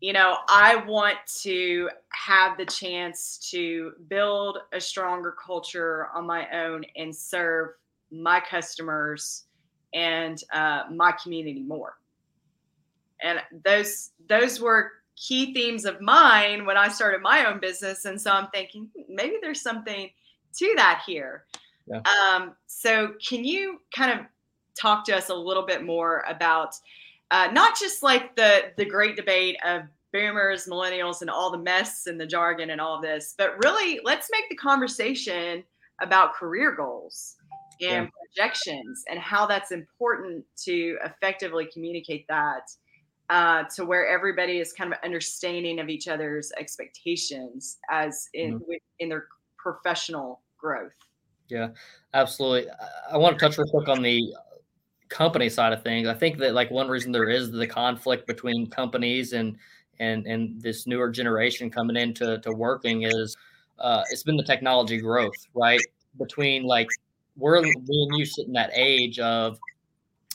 you 0.04 0.12
know, 0.12 0.38
I 0.50 0.84
want 0.86 1.18
to 1.44 1.90
have 2.10 2.58
the 2.58 2.66
chance 2.66 3.38
to 3.52 3.94
build 4.10 4.58
a 4.74 4.82
stronger 4.82 5.34
culture 5.44 6.10
on 6.14 6.28
my 6.28 6.50
own 6.52 6.84
and 6.98 7.16
serve 7.16 7.70
my 8.12 8.42
customers 8.42 9.46
and 9.94 10.44
uh, 10.52 10.84
my 10.92 11.14
community 11.14 11.62
more 11.62 11.96
and 13.24 13.42
those 13.64 14.12
those 14.28 14.60
were 14.60 14.92
key 15.16 15.54
themes 15.54 15.86
of 15.86 16.02
mine 16.02 16.66
when 16.66 16.78
I 16.78 16.90
started 16.90 17.22
my 17.22 17.46
own 17.46 17.60
business. 17.60 18.06
And 18.06 18.20
so 18.20 18.32
I'm 18.32 18.48
thinking 18.54 18.90
hmm, 18.96 19.16
maybe 19.16 19.38
there's 19.42 19.62
something 19.62 20.10
to 20.58 20.74
that 20.76 21.04
here. 21.06 21.46
Yeah. 21.88 22.02
Um, 22.02 22.54
so 22.68 23.14
can 23.26 23.44
you 23.44 23.82
kind 23.96 24.20
of 24.20 24.26
talk 24.80 25.06
to 25.06 25.16
us 25.16 25.30
a 25.30 25.36
little 25.36 25.66
bit 25.66 25.84
more 25.84 26.24
about 26.28 26.76
uh, 27.34 27.50
not 27.52 27.78
just 27.78 28.04
like 28.04 28.36
the 28.36 28.72
the 28.78 28.86
great 28.86 29.16
debate 29.16 29.58
of 29.66 29.82
boomers, 30.14 30.68
millennials, 30.68 31.22
and 31.22 31.30
all 31.32 31.52
the 31.52 31.58
mess 31.58 32.06
and 32.06 32.22
the 32.22 32.28
jargon 32.28 32.70
and 32.70 32.80
all 32.80 33.02
this, 33.02 33.34
but 33.38 33.58
really 33.64 34.00
let's 34.04 34.30
make 34.32 34.48
the 34.50 34.56
conversation 34.56 35.64
about 36.00 36.36
career 36.36 36.76
goals 36.76 37.38
and 37.82 38.06
yeah. 38.06 38.10
projections 38.28 39.04
and 39.10 39.20
how 39.20 39.48
that's 39.48 39.72
important 39.72 40.46
to 40.58 40.98
effectively 41.04 41.68
communicate 41.74 42.28
that 42.28 42.70
uh, 43.32 43.64
to 43.76 43.84
where 43.84 44.08
everybody 44.08 44.60
is 44.60 44.72
kind 44.72 44.94
of 44.94 45.00
understanding 45.04 45.80
of 45.80 45.90
each 45.90 46.08
other's 46.08 46.52
expectations 46.60 47.80
as 47.90 48.30
in 48.36 48.60
mm-hmm. 48.60 48.74
in 49.00 49.10
their 49.10 49.26
professional 49.58 50.42
growth. 50.60 50.92
Yeah, 51.50 51.70
absolutely. 52.14 52.72
I 53.12 53.18
want 53.18 53.40
to 53.40 53.44
touch 53.44 53.58
real 53.58 53.68
quick 53.68 53.90
on 53.90 54.04
the 54.04 54.36
company 55.14 55.48
side 55.48 55.72
of 55.72 55.84
things. 55.84 56.08
I 56.08 56.14
think 56.16 56.38
that 56.40 56.54
like 56.54 56.72
one 56.72 56.90
reason 56.90 57.12
there 57.12 57.30
is 57.30 57.52
the 57.52 57.68
conflict 57.68 58.26
between 58.28 58.68
companies 58.68 59.34
and 59.34 59.58
and 60.00 60.26
and 60.26 60.60
this 60.62 60.88
newer 60.88 61.10
generation 61.10 61.70
coming 61.70 61.96
into 61.96 62.40
to 62.40 62.52
working 62.52 63.04
is 63.04 63.38
uh, 63.80 64.04
it's 64.10 64.24
been 64.24 64.38
the 64.38 64.44
technology 64.44 64.98
growth, 64.98 65.36
right? 65.54 65.80
Between 66.18 66.64
like 66.64 66.88
we're 67.38 67.62
me 67.62 67.74
and 67.88 68.18
you 68.18 68.26
sitting 68.26 68.54
that 68.54 68.72
age 68.74 69.20
of 69.20 69.60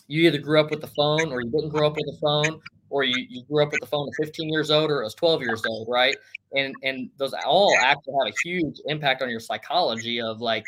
you 0.07 0.27
either 0.27 0.39
grew 0.39 0.61
up 0.61 0.71
with 0.71 0.81
the 0.81 0.89
phone 0.89 1.33
or 1.33 1.43
you 1.43 1.51
didn't 1.51 1.71
grow 1.71 1.89
up 1.89 1.97
with 1.97 2.07
the 2.07 2.19
phone 2.21 2.61
or 2.89 3.05
you, 3.05 3.27
you 3.29 3.43
grew 3.45 3.63
up 3.63 3.71
with 3.71 3.81
the 3.81 3.87
phone 3.87 4.09
at 4.09 4.25
15 4.25 4.49
years 4.49 4.71
old 4.71 4.91
or 4.91 5.03
it 5.03 5.05
was 5.05 5.15
12 5.15 5.43
years 5.43 5.63
old, 5.67 5.89
right? 5.91 6.17
And 6.55 6.75
and 6.85 7.11
those 7.19 7.35
all 7.45 7.77
actually 7.81 8.15
have 8.25 8.33
a 8.33 8.49
huge 8.49 8.81
impact 8.87 9.23
on 9.23 9.29
your 9.29 9.41
psychology 9.41 10.21
of 10.21 10.41
like, 10.41 10.65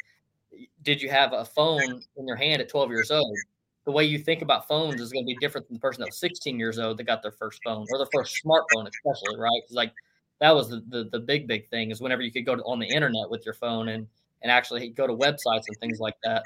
did 0.83 1.01
you 1.01 1.09
have 1.11 1.33
a 1.33 1.44
phone 1.44 2.03
in 2.16 2.27
your 2.27 2.37
hand 2.37 2.61
at 2.61 2.68
12 2.68 2.90
years 2.90 3.11
old? 3.12 3.37
The 3.90 3.96
way 3.96 4.05
you 4.05 4.20
think 4.20 4.40
about 4.40 4.68
phones 4.68 5.00
is 5.00 5.11
going 5.11 5.24
to 5.24 5.26
be 5.26 5.35
different 5.40 5.66
than 5.66 5.74
the 5.74 5.81
person 5.81 6.03
that 6.03 6.11
was 6.11 6.18
16 6.18 6.61
years 6.61 6.79
old 6.79 6.96
that 6.96 7.09
got 7.09 7.22
their 7.22 7.33
first 7.33 7.61
phone 7.64 7.85
or 7.90 7.98
their 7.98 8.07
first 8.12 8.40
smartphone, 8.44 8.88
especially, 8.88 9.37
right? 9.37 9.61
Because 9.64 9.74
like 9.74 9.92
that 10.38 10.55
was 10.55 10.68
the, 10.68 10.81
the, 10.90 11.09
the 11.11 11.18
big 11.18 11.48
big 11.48 11.68
thing 11.70 11.90
is 11.90 12.00
whenever 12.00 12.22
you 12.22 12.31
could 12.31 12.46
go 12.46 12.55
to, 12.55 12.62
on 12.62 12.79
the 12.79 12.87
internet 12.87 13.29
with 13.29 13.44
your 13.44 13.55
phone 13.55 13.88
and 13.88 14.07
and 14.42 14.53
actually 14.53 14.90
go 14.90 15.09
to 15.09 15.12
websites 15.12 15.64
and 15.66 15.76
things 15.81 15.98
like 15.98 16.14
that. 16.22 16.44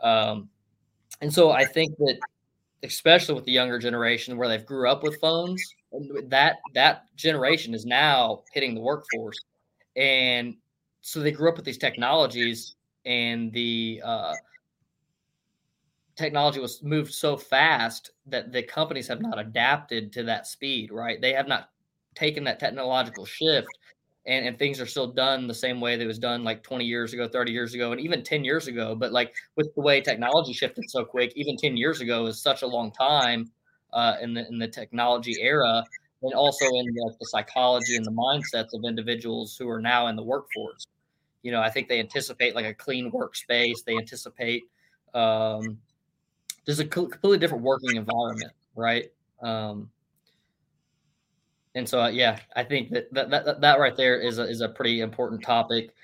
Um, 0.00 0.48
and 1.20 1.34
so 1.34 1.50
I 1.50 1.64
think 1.64 1.96
that 1.98 2.16
especially 2.84 3.34
with 3.34 3.44
the 3.44 3.50
younger 3.50 3.80
generation 3.80 4.36
where 4.36 4.46
they've 4.46 4.64
grew 4.64 4.88
up 4.88 5.02
with 5.02 5.18
phones 5.20 5.60
that 6.28 6.58
that 6.74 7.06
generation 7.16 7.74
is 7.74 7.86
now 7.86 8.44
hitting 8.52 8.72
the 8.72 8.80
workforce 8.80 9.40
and 9.96 10.54
so 11.00 11.18
they 11.18 11.32
grew 11.32 11.48
up 11.48 11.56
with 11.56 11.64
these 11.64 11.76
technologies 11.76 12.76
and 13.04 13.52
the 13.52 14.00
uh, 14.04 14.34
technology 16.18 16.60
was 16.60 16.82
moved 16.82 17.12
so 17.14 17.36
fast 17.36 18.10
that 18.26 18.52
the 18.52 18.62
companies 18.62 19.06
have 19.08 19.22
not 19.22 19.38
adapted 19.38 20.12
to 20.12 20.24
that 20.24 20.46
speed 20.46 20.90
right? 20.90 21.20
They 21.20 21.32
have 21.32 21.48
not 21.48 21.70
taken 22.14 22.44
that 22.44 22.58
technological 22.58 23.24
shift 23.24 23.68
and, 24.26 24.46
and 24.46 24.58
things 24.58 24.80
are 24.80 24.86
still 24.86 25.06
done 25.06 25.46
the 25.46 25.54
same 25.54 25.80
way 25.80 25.96
that 25.96 26.06
was 26.06 26.18
done 26.18 26.42
like 26.42 26.62
20 26.64 26.84
years 26.84 27.12
ago 27.12 27.28
30 27.28 27.52
years 27.52 27.74
ago 27.74 27.92
and 27.92 28.00
even 28.00 28.22
10 28.22 28.44
years 28.44 28.66
ago 28.66 28.96
but 28.96 29.12
like 29.12 29.32
with 29.56 29.72
the 29.74 29.80
way 29.80 30.00
technology 30.00 30.52
shifted 30.52 30.84
so 30.88 31.04
quick 31.04 31.32
even 31.36 31.56
10 31.56 31.76
years 31.76 32.00
ago 32.00 32.26
is 32.26 32.42
such 32.42 32.62
a 32.62 32.66
long 32.66 32.90
time 32.90 33.50
uh, 33.92 34.16
in 34.20 34.34
the 34.34 34.46
in 34.48 34.58
the 34.58 34.68
technology 34.68 35.36
era 35.40 35.84
and 36.22 36.34
also 36.34 36.66
in 36.66 36.86
the, 36.86 37.14
the 37.20 37.26
psychology 37.26 37.94
and 37.94 38.04
the 38.04 38.10
mindsets 38.10 38.74
of 38.74 38.84
individuals 38.84 39.56
who 39.56 39.68
are 39.68 39.80
now 39.80 40.08
in 40.08 40.16
the 40.16 40.22
workforce. 40.22 40.84
You 41.42 41.52
know 41.52 41.60
i 41.60 41.70
think 41.70 41.88
they 41.88 42.00
anticipate 42.00 42.54
like 42.54 42.66
a 42.66 42.74
clean 42.74 43.10
workspace. 43.12 43.84
They 43.86 43.96
anticipate 43.96 44.64
um, 45.14 45.78
there's 46.68 46.80
a 46.80 46.84
completely 46.84 47.38
different 47.38 47.64
working 47.64 47.96
environment 47.96 48.52
right 48.76 49.10
um, 49.42 49.88
and 51.74 51.88
so 51.88 52.02
uh, 52.02 52.08
yeah, 52.08 52.38
I 52.56 52.64
think 52.64 52.90
that, 52.90 53.12
that 53.14 53.30
that 53.30 53.60
that 53.60 53.78
right 53.78 53.96
there 53.96 54.20
is 54.20 54.38
a 54.38 54.42
is 54.42 54.60
a 54.60 54.68
pretty 54.68 55.00
important 55.00 55.42
topic 55.42 55.94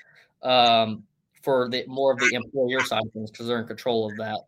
um, 0.42 1.03
for 1.42 1.68
the 1.68 1.85
more 1.87 2.12
of 2.12 2.18
the 2.18 2.31
employer 2.33 2.81
side 2.81 3.03
of 3.05 3.12
things 3.12 3.31
because 3.31 3.46
they're 3.46 3.61
in 3.61 3.66
control 3.66 4.11
of 4.11 4.16
that. 4.18 4.40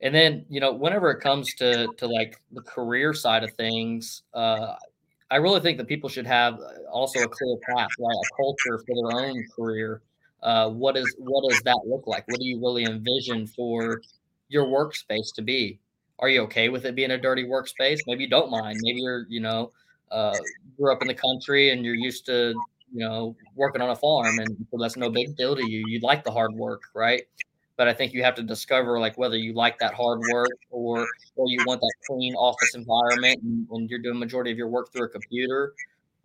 And 0.00 0.14
then 0.14 0.44
you 0.48 0.60
know, 0.60 0.72
whenever 0.72 1.10
it 1.10 1.20
comes 1.20 1.52
to 1.54 1.88
to 1.96 2.06
like 2.06 2.40
the 2.52 2.62
career 2.62 3.12
side 3.12 3.44
of 3.44 3.52
things, 3.54 4.22
uh, 4.34 4.74
I 5.30 5.36
really 5.36 5.60
think 5.60 5.78
that 5.78 5.88
people 5.88 6.08
should 6.08 6.26
have 6.26 6.58
also 6.90 7.20
a 7.20 7.28
clear 7.28 7.56
path, 7.68 7.88
right? 7.98 8.14
A 8.14 8.36
culture 8.36 8.84
for 8.86 8.94
their 8.94 9.26
own 9.26 9.44
career. 9.54 10.02
Uh, 10.42 10.70
what 10.70 10.96
is 10.96 11.14
what 11.18 11.48
does 11.48 11.60
that 11.62 11.80
look 11.86 12.06
like? 12.06 12.24
What 12.28 12.38
do 12.38 12.46
you 12.46 12.60
really 12.60 12.84
envision 12.84 13.46
for 13.46 14.00
your 14.52 14.66
workspace 14.66 15.34
to 15.34 15.42
be? 15.42 15.80
Are 16.18 16.28
you 16.28 16.42
okay 16.42 16.68
with 16.68 16.84
it 16.84 16.94
being 16.94 17.10
a 17.10 17.18
dirty 17.18 17.44
workspace? 17.44 17.98
Maybe 18.06 18.24
you 18.24 18.30
don't 18.30 18.50
mind. 18.50 18.78
Maybe 18.82 19.00
you're, 19.00 19.26
you 19.28 19.40
know, 19.40 19.72
uh, 20.12 20.36
grew 20.78 20.92
up 20.92 21.02
in 21.02 21.08
the 21.08 21.14
country 21.14 21.70
and 21.70 21.84
you're 21.84 21.94
used 21.94 22.26
to 22.26 22.54
you 22.92 23.00
know 23.00 23.34
working 23.54 23.80
on 23.80 23.90
a 23.90 23.96
farm 23.96 24.38
and 24.38 24.66
that's 24.78 24.96
no 24.96 25.08
big 25.08 25.34
deal 25.36 25.56
to 25.56 25.66
you 25.66 25.84
you 25.88 25.98
like 26.00 26.22
the 26.22 26.30
hard 26.30 26.52
work 26.52 26.82
right 26.94 27.22
but 27.76 27.88
i 27.88 27.92
think 27.92 28.12
you 28.12 28.22
have 28.22 28.34
to 28.34 28.42
discover 28.42 29.00
like 29.00 29.16
whether 29.16 29.36
you 29.36 29.54
like 29.54 29.78
that 29.78 29.94
hard 29.94 30.20
work 30.30 30.50
or 30.70 31.06
or 31.36 31.46
you 31.48 31.58
want 31.66 31.80
that 31.80 31.92
clean 32.06 32.34
office 32.34 32.74
environment 32.74 33.40
and, 33.42 33.66
and 33.70 33.90
you're 33.90 33.98
doing 33.98 34.18
majority 34.18 34.50
of 34.50 34.58
your 34.58 34.68
work 34.68 34.92
through 34.92 35.06
a 35.06 35.08
computer 35.08 35.72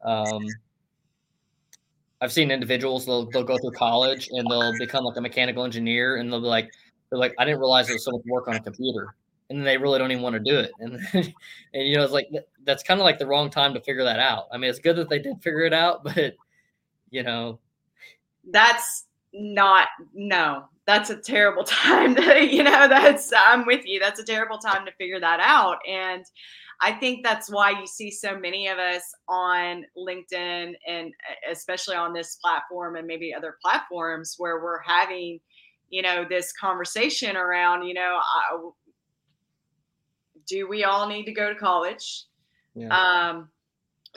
um, 0.04 0.46
i've 2.20 2.34
seen 2.34 2.52
individuals 2.52 3.06
they'll, 3.06 3.30
they'll 3.32 3.44
go 3.44 3.58
through 3.58 3.72
college 3.72 4.28
and 4.32 4.46
they'll 4.52 4.78
become 4.78 5.06
like 5.06 5.16
a 5.16 5.22
mechanical 5.22 5.63
engineer 5.63 6.18
and 6.18 6.32
they'll 6.32 6.42
be 6.42 6.48
like 6.48 6.70
they're 7.10 7.20
like 7.20 7.36
i 7.39 7.46
didn't 7.46 7.60
realize 7.60 7.88
there 7.88 7.96
was 7.96 8.04
so 8.04 8.12
much 8.12 8.22
work 8.26 8.48
on 8.48 8.56
a 8.56 8.60
computer 8.60 9.15
and 9.50 9.65
they 9.65 9.78
really 9.78 10.00
don't 10.00 10.12
even 10.12 10.24
want 10.24 10.34
to 10.34 10.39
do 10.39 10.60
it. 10.60 10.72
And 10.80 10.96
and 11.13 11.34
you 11.74 11.96
know, 11.96 12.04
it's 12.04 12.13
like 12.13 12.30
that's 12.63 12.84
kind 12.84 13.00
of 13.00 13.06
like 13.06 13.20
the 13.20 13.28
wrong 13.28 13.50
time 13.50 13.74
to 13.74 13.82
figure 13.82 14.04
that 14.04 14.20
out. 14.20 14.48
I 14.52 14.58
mean, 14.58 14.70
it's 14.70 14.80
good 14.80 14.96
that 14.98 15.10
they 15.10 15.20
did 15.20 15.41
figure 15.41 15.63
it 15.63 15.74
out, 15.74 16.04
but 16.04 16.36
you 17.10 17.24
know, 17.24 17.60
that's 18.52 19.06
not 19.34 19.88
no. 20.13 20.65
That's 20.86 21.10
a 21.10 21.17
terrible 21.17 21.63
time 21.65 22.15
to, 22.15 22.46
you 22.46 22.63
know, 22.63 22.88
that's 22.88 23.32
I'm 23.36 23.65
with 23.65 23.86
you. 23.86 24.00
That's 24.00 24.20
a 24.20 24.26
terrible 24.26 24.58
time 24.58 24.86
to 24.86 24.91
figure 24.93 25.20
that 25.20 25.39
out. 25.41 25.78
And 25.88 26.24
I 26.80 26.93
think 26.93 27.24
that's 27.24 27.50
why 27.50 27.72
you 27.72 27.88
see 27.88 28.12
so 28.12 28.38
many 28.38 28.67
of 28.67 28.78
us 28.78 29.02
on 29.28 29.84
LinkedIn 29.98 30.76
and 30.88 31.12
especially 31.50 31.96
on 31.96 32.13
this 32.13 32.36
platform 32.36 32.96
and 32.96 33.08
maybe 33.08 33.34
other 33.34 33.58
platforms 33.62 34.36
where 34.38 34.62
we're 34.62 34.82
having 34.82 35.39
you 35.89 36.02
know 36.02 36.26
this 36.28 36.52
conversation 36.54 37.38
around 37.38 37.86
you 37.86 37.93
know 37.93 38.19
I, 38.21 38.58
do 40.47 40.67
we 40.67 40.84
all 40.84 41.08
need 41.08 41.26
to 41.26 41.34
go 41.34 41.54
to 41.54 41.60
college? 41.60 42.23
Yeah. 42.73 42.88
Um, 42.88 43.50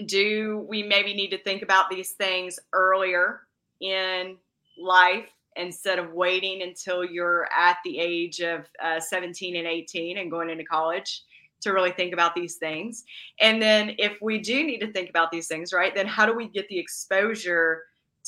do 0.07 0.65
we 0.69 0.83
maybe 0.83 1.13
need 1.13 1.31
to 1.31 1.43
think 1.43 1.63
about 1.63 1.91
these 1.91 2.13
things 2.13 2.59
earlier 2.73 3.41
in 3.81 4.37
life 4.79 5.29
instead 5.57 5.99
of 5.99 6.13
waiting 6.13 6.63
until 6.63 7.05
you're 7.05 7.49
at 7.57 7.79
the 7.85 7.99
age 7.99 8.41
of 8.41 8.67
uh, 8.83 9.01
17 9.01 9.57
and 9.57 9.67
18 9.67 10.19
and 10.19 10.31
going 10.31 10.49
into 10.49 10.65
college? 10.65 11.25
to 11.63 11.75
really 11.75 11.93
think 11.93 12.15
about 12.15 12.35
these 12.35 12.55
things. 12.55 13.05
And 13.39 13.61
then 13.61 13.95
if 13.99 14.17
we 14.23 14.39
do 14.39 14.65
need 14.65 14.79
to 14.79 14.91
think 14.91 15.11
about 15.11 15.31
these 15.31 15.47
things, 15.47 15.75
right, 15.75 15.95
then 15.95 16.07
how 16.07 16.25
do 16.25 16.35
we 16.35 16.49
get 16.49 16.67
the 16.69 16.79
exposure 16.79 17.83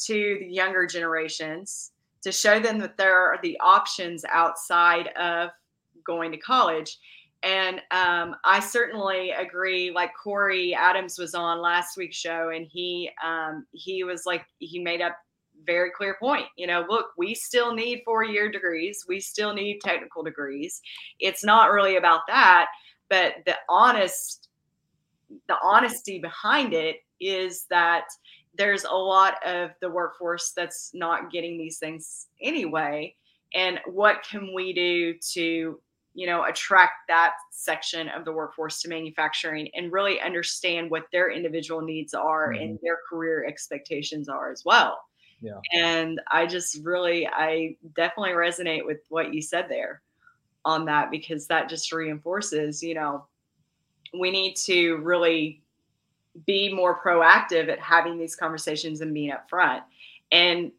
to 0.05 0.37
the 0.39 0.47
younger 0.47 0.85
generations 0.85 1.92
to 2.23 2.33
show 2.33 2.61
them 2.61 2.79
that 2.79 2.97
there 2.97 3.19
are 3.19 3.39
the 3.43 3.59
options 3.61 4.25
outside 4.31 5.09
of 5.19 5.51
going 6.07 6.33
to 6.33 6.39
college? 6.39 6.99
And 7.43 7.79
um, 7.91 8.37
I 8.45 8.61
certainly 8.61 9.31
agree. 9.31 9.91
Like 9.91 10.13
Corey 10.23 10.75
Adams 10.75 11.19
was 11.19 11.35
on 11.35 11.61
last 11.61 11.97
week's 11.97 12.17
show, 12.17 12.51
and 12.51 12.69
he 12.71 13.11
um, 13.25 13.67
he 13.73 14.05
was 14.05 14.23
like 14.27 14.45
he 14.59 14.79
made 14.79 15.01
up 15.01 15.17
very 15.67 15.91
clear 15.91 16.17
point. 16.21 16.47
You 16.57 16.67
know, 16.67 16.85
look, 16.89 17.07
we 17.17 17.35
still 17.35 17.75
need 17.75 18.03
four 18.05 18.25
year 18.25 18.51
degrees. 18.51 19.05
We 19.09 19.21
still 19.21 19.55
need 19.55 19.81
technical 19.81 20.23
degrees. 20.23 20.81
It's 21.19 21.45
not 21.45 21.73
really 21.73 21.97
about 21.97 22.21
that, 22.29 22.67
but 23.09 23.35
the 23.47 23.57
honest, 23.69 24.49
the 25.49 25.57
honesty 25.63 26.19
behind 26.19 26.75
it 26.75 26.97
is 27.21 27.67
that 27.71 28.05
there's 28.57 28.85
a 28.85 28.95
lot 28.95 29.35
of 29.47 29.71
the 29.81 29.91
workforce 29.91 30.53
that's 30.55 30.91
not 30.95 31.33
getting 31.33 31.59
these 31.59 31.79
things 31.79 32.27
anyway. 32.41 33.15
And 33.55 33.81
what 33.87 34.25
can 34.29 34.53
we 34.55 34.73
do 34.73 35.15
to, 35.33 35.81
you 36.15 36.27
know, 36.27 36.45
attract 36.45 37.09
that 37.09 37.35
section 37.51 38.09
of 38.09 38.25
the 38.25 38.33
workforce 38.33 38.83
to 38.83 38.89
manufacturing 38.89 39.69
and 39.75 39.93
really 39.93 40.21
understand 40.21 40.91
what 40.91 41.05
their 41.13 41.31
individual 41.31 41.81
needs 41.81 42.15
are 42.15 42.53
mm-hmm. 42.53 42.63
and 42.63 42.79
their 42.83 42.99
career 43.09 43.45
expectations 43.47 44.29
are 44.29 44.51
as 44.51 44.63
well. 44.65 45.01
Yeah. 45.41 45.61
And 45.73 46.21
I 46.31 46.47
just 46.47 46.79
really, 46.85 47.27
I 47.27 47.77
definitely 47.97 48.33
resonate 48.33 48.87
with 48.87 49.01
what 49.09 49.35
you 49.35 49.43
said 49.43 49.67
there 49.69 50.03
on 50.65 50.85
that 50.85 51.11
because 51.11 51.47
that 51.49 51.69
just 51.69 51.91
reinforces, 51.93 52.83
you 52.83 52.95
know, 52.95 53.27
we 54.19 54.31
need 54.31 54.55
to 54.67 54.97
really 54.99 55.63
be 56.47 56.73
more 56.73 57.01
proactive 57.03 57.69
at 57.69 57.79
having 57.79 58.19
these 58.19 58.35
conversations 58.35 59.01
and 59.01 59.13
being 59.13 59.33
upfront 59.33 59.83
and 60.31 60.73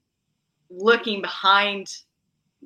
looking 0.70 1.22
behind 1.22 1.98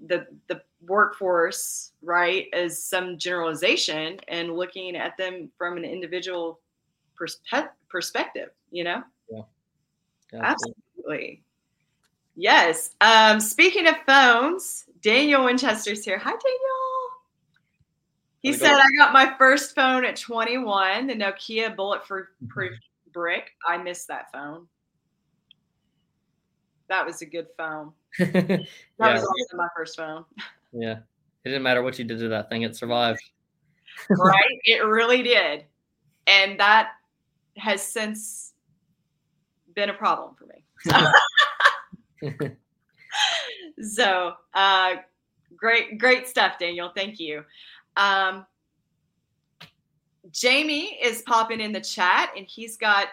the 0.08 0.26
the 0.48 0.62
workforce 0.88 1.92
right 2.02 2.48
as 2.54 2.82
some 2.82 3.18
generalization 3.18 4.20
and 4.28 4.56
looking 4.56 4.96
at 4.96 5.18
them 5.18 5.50
from 5.58 5.76
an 5.76 5.84
individual 5.84 6.60
perspe- 7.20 7.70
perspective 7.90 8.50
you 8.72 8.84
know 8.84 9.02
yeah, 9.30 9.42
absolutely 10.34 11.42
Yes. 12.40 12.92
Um, 13.02 13.40
speaking 13.40 13.88
of 13.88 13.96
phones, 14.06 14.86
Daniel 15.02 15.44
Winchester's 15.44 16.06
here. 16.06 16.20
Hi, 16.20 16.30
Daniel. 16.30 16.77
He 18.48 18.54
said, 18.54 18.74
I 18.74 18.88
got 18.98 19.14
my 19.14 19.34
first 19.38 19.76
phone 19.76 20.06
at 20.06 20.16
21, 20.16 21.08
the 21.08 21.14
Nokia 21.14 21.76
bulletproof 21.76 22.28
mm-hmm. 22.44 22.68
brick. 23.12 23.52
I 23.68 23.78
missed 23.78 24.08
that 24.08 24.32
phone. 24.32 24.68
That 26.90 27.06
was 27.06 27.22
a 27.22 27.26
good 27.26 27.48
phone. 27.58 27.92
that 28.20 28.66
yeah. 29.00 29.14
was 29.14 29.24
also 29.24 29.58
my 29.58 29.68
first 29.76 29.98
phone. 29.98 30.24
Yeah. 30.72 31.00
It 31.44 31.50
didn't 31.50 31.64
matter 31.64 31.82
what 31.82 32.00
you 32.00 32.06
did 32.06 32.20
to 32.20 32.30
that 32.30 32.50
thing, 32.50 32.64
it 32.64 32.76
survived. 32.76 33.22
right? 34.10 34.60
It 34.64 34.86
really 34.86 35.24
did. 35.24 35.66
And 36.28 36.60
that 36.60 36.92
has 37.58 37.82
since 37.82 38.54
been 39.74 39.90
a 39.90 39.94
problem 39.94 40.36
for 40.36 40.46
me. 40.46 40.64
so 43.82 44.34
uh, 44.54 44.96
great, 45.56 45.98
great 45.98 46.28
stuff, 46.28 46.60
Daniel. 46.60 46.92
Thank 46.96 47.20
you. 47.20 47.44
Um, 47.98 48.46
Jamie 50.32 50.98
is 51.02 51.24
popping 51.24 51.60
in 51.60 51.72
the 51.72 51.82
chat, 51.82 52.32
and 52.38 52.46
he's 52.48 52.78
got 52.78 53.08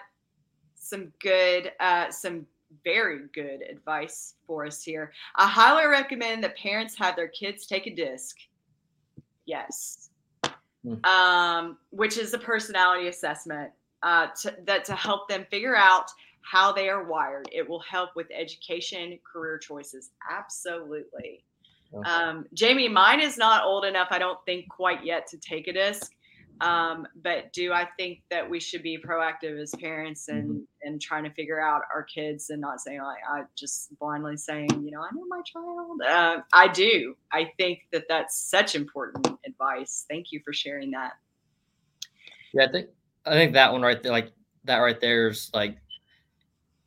some 0.75 1.13
good, 1.21 1.73
uh, 1.81 2.11
some 2.11 2.47
very 2.85 3.21
good 3.33 3.63
advice 3.63 4.35
for 4.47 4.67
us 4.67 4.83
here. 4.83 5.13
I 5.37 5.49
highly 5.49 5.87
recommend 5.87 6.45
that 6.45 6.57
parents 6.57 6.97
have 6.99 7.17
their 7.17 7.29
kids 7.29 7.67
take 7.67 7.87
a 7.87 7.95
disc. 7.95 8.37
Yes. 9.47 10.11
Mm. 10.85 11.05
Um, 11.07 11.79
which 11.91 12.19
is 12.19 12.35
a 12.35 12.39
personality 12.39 13.09
assessment 13.09 13.71
uh, 14.03 14.29
to, 14.43 14.55
that 14.67 14.85
to 14.85 14.95
help 14.95 15.29
them 15.29 15.47
figure 15.51 15.77
out 15.77 16.11
how 16.43 16.73
they 16.73 16.89
are 16.91 17.05
wired. 17.05 17.49
It 17.53 17.67
will 17.67 17.81
help 17.81 18.11
with 18.17 18.27
education, 18.31 19.19
career 19.31 19.57
choices. 19.57 20.11
Absolutely. 20.31 21.43
Um, 22.05 22.45
Jamie, 22.55 22.89
mine 22.89 23.21
is 23.21 23.37
not 23.37 23.65
old 23.65 23.85
enough, 23.85 24.09
I 24.11 24.19
don't 24.19 24.39
think, 24.47 24.69
quite 24.69 25.05
yet 25.05 25.27
to 25.29 25.39
take 25.39 25.69
a 25.69 25.73
disc. 25.73 26.13
Um, 26.61 27.07
but 27.17 27.53
do 27.53 27.73
I 27.73 27.89
think 27.99 28.23
that 28.31 28.49
we 28.49 28.61
should 28.61 28.83
be 28.83 28.97
proactive 28.97 29.61
as 29.61 29.75
parents 29.75 30.29
and 30.29 30.49
mm-hmm. 30.49 30.59
and 30.83 31.03
trying 31.03 31.25
to 31.25 31.31
figure 31.31 31.61
out 31.61 31.83
our 31.93 32.05
kids 32.05 32.51
and 32.51 32.61
not 32.61 32.81
saying 32.81 33.03
like 33.03 33.19
I 33.29 33.43
just 33.57 33.97
blindly 33.99 34.37
saying 34.37 34.69
you 34.71 34.93
know 34.93 35.01
I 35.01 35.09
know 35.13 35.27
my 35.29 35.43
child. 35.45 36.01
Uh, 36.07 36.43
I 36.53 36.69
do. 36.69 37.17
I 37.33 37.51
think 37.59 37.81
that 37.93 38.05
that's 38.09 38.39
such 38.39 38.77
important 38.77 39.27
advice. 39.45 40.07
Thank 40.09 40.31
you 40.31 40.41
for 40.45 40.53
sharing 40.53 40.93
that. 40.93 41.15
Yeah, 42.53 42.67
I 42.67 42.73
think 42.73 42.89
I 43.27 43.33
think 43.33 43.55
that 43.55 43.73
one 43.73 43.83
right 43.83 44.01
there, 44.01 44.13
like 44.13 44.31
that 44.65 44.79
right 44.79 45.01
there 45.01 45.29
is 45.29 45.51
like 45.53 45.77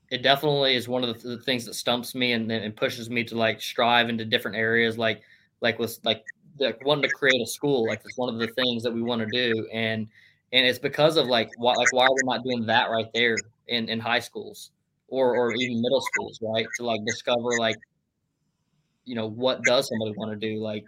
it 0.09 0.21
definitely 0.21 0.75
is 0.75 0.87
one 0.87 1.03
of 1.03 1.21
the, 1.21 1.27
the 1.29 1.39
things 1.39 1.65
that 1.65 1.73
stumps 1.73 2.15
me 2.15 2.31
and, 2.33 2.51
and 2.51 2.75
pushes 2.75 3.09
me 3.09 3.23
to 3.25 3.35
like 3.35 3.61
strive 3.61 4.09
into 4.09 4.25
different 4.25 4.57
areas 4.57 4.97
like 4.97 5.21
like 5.61 5.79
with 5.79 5.99
like 6.03 6.23
wanting 6.83 7.03
to 7.03 7.15
create 7.15 7.41
a 7.41 7.45
school 7.45 7.85
like 7.87 8.01
it's 8.05 8.17
one 8.17 8.33
of 8.33 8.39
the 8.39 8.47
things 8.47 8.83
that 8.83 8.91
we 8.91 9.01
want 9.01 9.21
to 9.21 9.27
do. 9.27 9.67
And 9.71 10.07
and 10.53 10.65
it's 10.65 10.79
because 10.79 11.17
of 11.17 11.27
like 11.27 11.49
why 11.57 11.73
like 11.73 11.91
why 11.91 12.05
are 12.05 12.13
we 12.13 12.21
not 12.23 12.43
doing 12.43 12.65
that 12.67 12.89
right 12.89 13.07
there 13.13 13.35
in 13.67 13.89
in 13.89 13.99
high 13.99 14.19
schools 14.19 14.71
or 15.09 15.35
or 15.35 15.53
even 15.53 15.81
middle 15.81 16.01
schools 16.01 16.39
right? 16.41 16.67
To 16.77 16.85
like 16.85 17.01
discover 17.05 17.49
like 17.59 17.77
you 19.05 19.15
know 19.15 19.27
what 19.27 19.63
does 19.63 19.87
somebody 19.87 20.13
want 20.17 20.31
to 20.31 20.37
do? 20.37 20.59
Like 20.59 20.83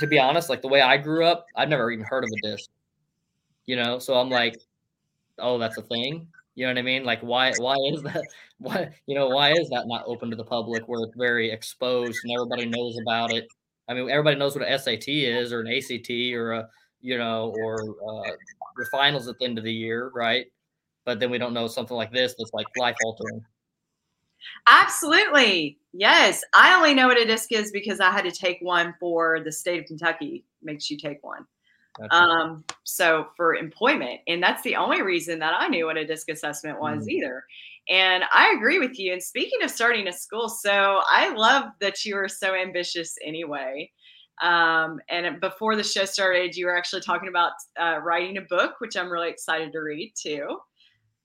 to 0.00 0.06
be 0.06 0.18
honest 0.18 0.48
like 0.48 0.62
the 0.62 0.68
way 0.68 0.80
i 0.80 0.96
grew 0.96 1.24
up 1.24 1.46
i've 1.56 1.68
never 1.68 1.90
even 1.90 2.04
heard 2.04 2.24
of 2.24 2.30
a 2.30 2.50
disc 2.50 2.68
you 3.66 3.76
know? 3.76 3.98
So 3.98 4.14
i'm 4.14 4.30
like 4.30 4.56
oh 5.38 5.58
that's 5.58 5.78
a 5.78 5.82
thing 5.82 6.26
you 6.54 6.64
know 6.64 6.70
what 6.70 6.78
I 6.78 6.82
mean? 6.82 7.04
Like 7.04 7.20
why 7.20 7.52
why 7.58 7.76
is 7.92 8.02
that 8.02 8.22
why 8.58 8.90
you 9.06 9.14
know 9.14 9.28
why 9.28 9.52
is 9.52 9.68
that 9.70 9.86
not 9.86 10.04
open 10.06 10.30
to 10.30 10.36
the 10.36 10.44
public 10.44 10.86
where 10.86 11.02
it's 11.02 11.16
very 11.16 11.50
exposed 11.50 12.18
and 12.24 12.32
everybody 12.32 12.66
knows 12.66 12.96
about 13.06 13.32
it? 13.32 13.46
I 13.88 13.94
mean, 13.94 14.08
everybody 14.08 14.36
knows 14.36 14.54
what 14.56 14.66
an 14.66 14.78
SAT 14.78 15.08
is 15.08 15.52
or 15.52 15.60
an 15.60 15.68
ACT 15.68 16.10
or 16.34 16.52
a 16.52 16.68
you 17.00 17.18
know 17.18 17.54
or 17.62 17.80
uh, 17.80 18.30
your 18.76 18.86
finals 18.90 19.28
at 19.28 19.38
the 19.38 19.44
end 19.44 19.58
of 19.58 19.64
the 19.64 19.72
year, 19.72 20.10
right? 20.14 20.46
But 21.04 21.20
then 21.20 21.30
we 21.30 21.38
don't 21.38 21.54
know 21.54 21.66
something 21.66 21.96
like 21.96 22.12
this 22.12 22.34
that's 22.38 22.54
like 22.54 22.66
life 22.78 22.96
altering. 23.04 23.44
Absolutely. 24.66 25.78
Yes. 25.92 26.42
I 26.54 26.74
only 26.74 26.94
know 26.94 27.08
what 27.08 27.20
a 27.20 27.24
disc 27.24 27.52
is 27.52 27.70
because 27.70 28.00
I 28.00 28.10
had 28.10 28.24
to 28.24 28.30
take 28.30 28.58
one 28.60 28.94
for 28.98 29.40
the 29.44 29.52
state 29.52 29.80
of 29.80 29.86
Kentucky, 29.86 30.44
makes 30.62 30.90
you 30.90 30.96
take 30.96 31.22
one. 31.22 31.46
Um, 32.10 32.64
so 32.82 33.28
for 33.36 33.54
employment, 33.54 34.20
and 34.26 34.42
that's 34.42 34.62
the 34.62 34.76
only 34.76 35.02
reason 35.02 35.38
that 35.38 35.54
I 35.56 35.68
knew 35.68 35.86
what 35.86 35.96
a 35.96 36.06
disc 36.06 36.28
assessment 36.28 36.80
was 36.80 37.06
mm. 37.06 37.10
either. 37.10 37.44
And 37.88 38.24
I 38.32 38.52
agree 38.56 38.78
with 38.78 38.98
you. 38.98 39.12
And 39.12 39.22
speaking 39.22 39.62
of 39.62 39.70
starting 39.70 40.08
a 40.08 40.12
school, 40.12 40.48
so 40.48 41.00
I 41.08 41.34
love 41.34 41.64
that 41.80 42.04
you 42.04 42.16
are 42.16 42.28
so 42.28 42.54
ambitious 42.54 43.16
anyway. 43.22 43.90
Um, 44.42 45.00
and 45.08 45.40
before 45.40 45.76
the 45.76 45.84
show 45.84 46.04
started, 46.04 46.56
you 46.56 46.66
were 46.66 46.76
actually 46.76 47.02
talking 47.02 47.28
about 47.28 47.52
uh, 47.78 48.00
writing 48.02 48.38
a 48.38 48.42
book, 48.42 48.74
which 48.78 48.96
I'm 48.96 49.10
really 49.10 49.30
excited 49.30 49.72
to 49.72 49.78
read 49.78 50.12
too. 50.16 50.58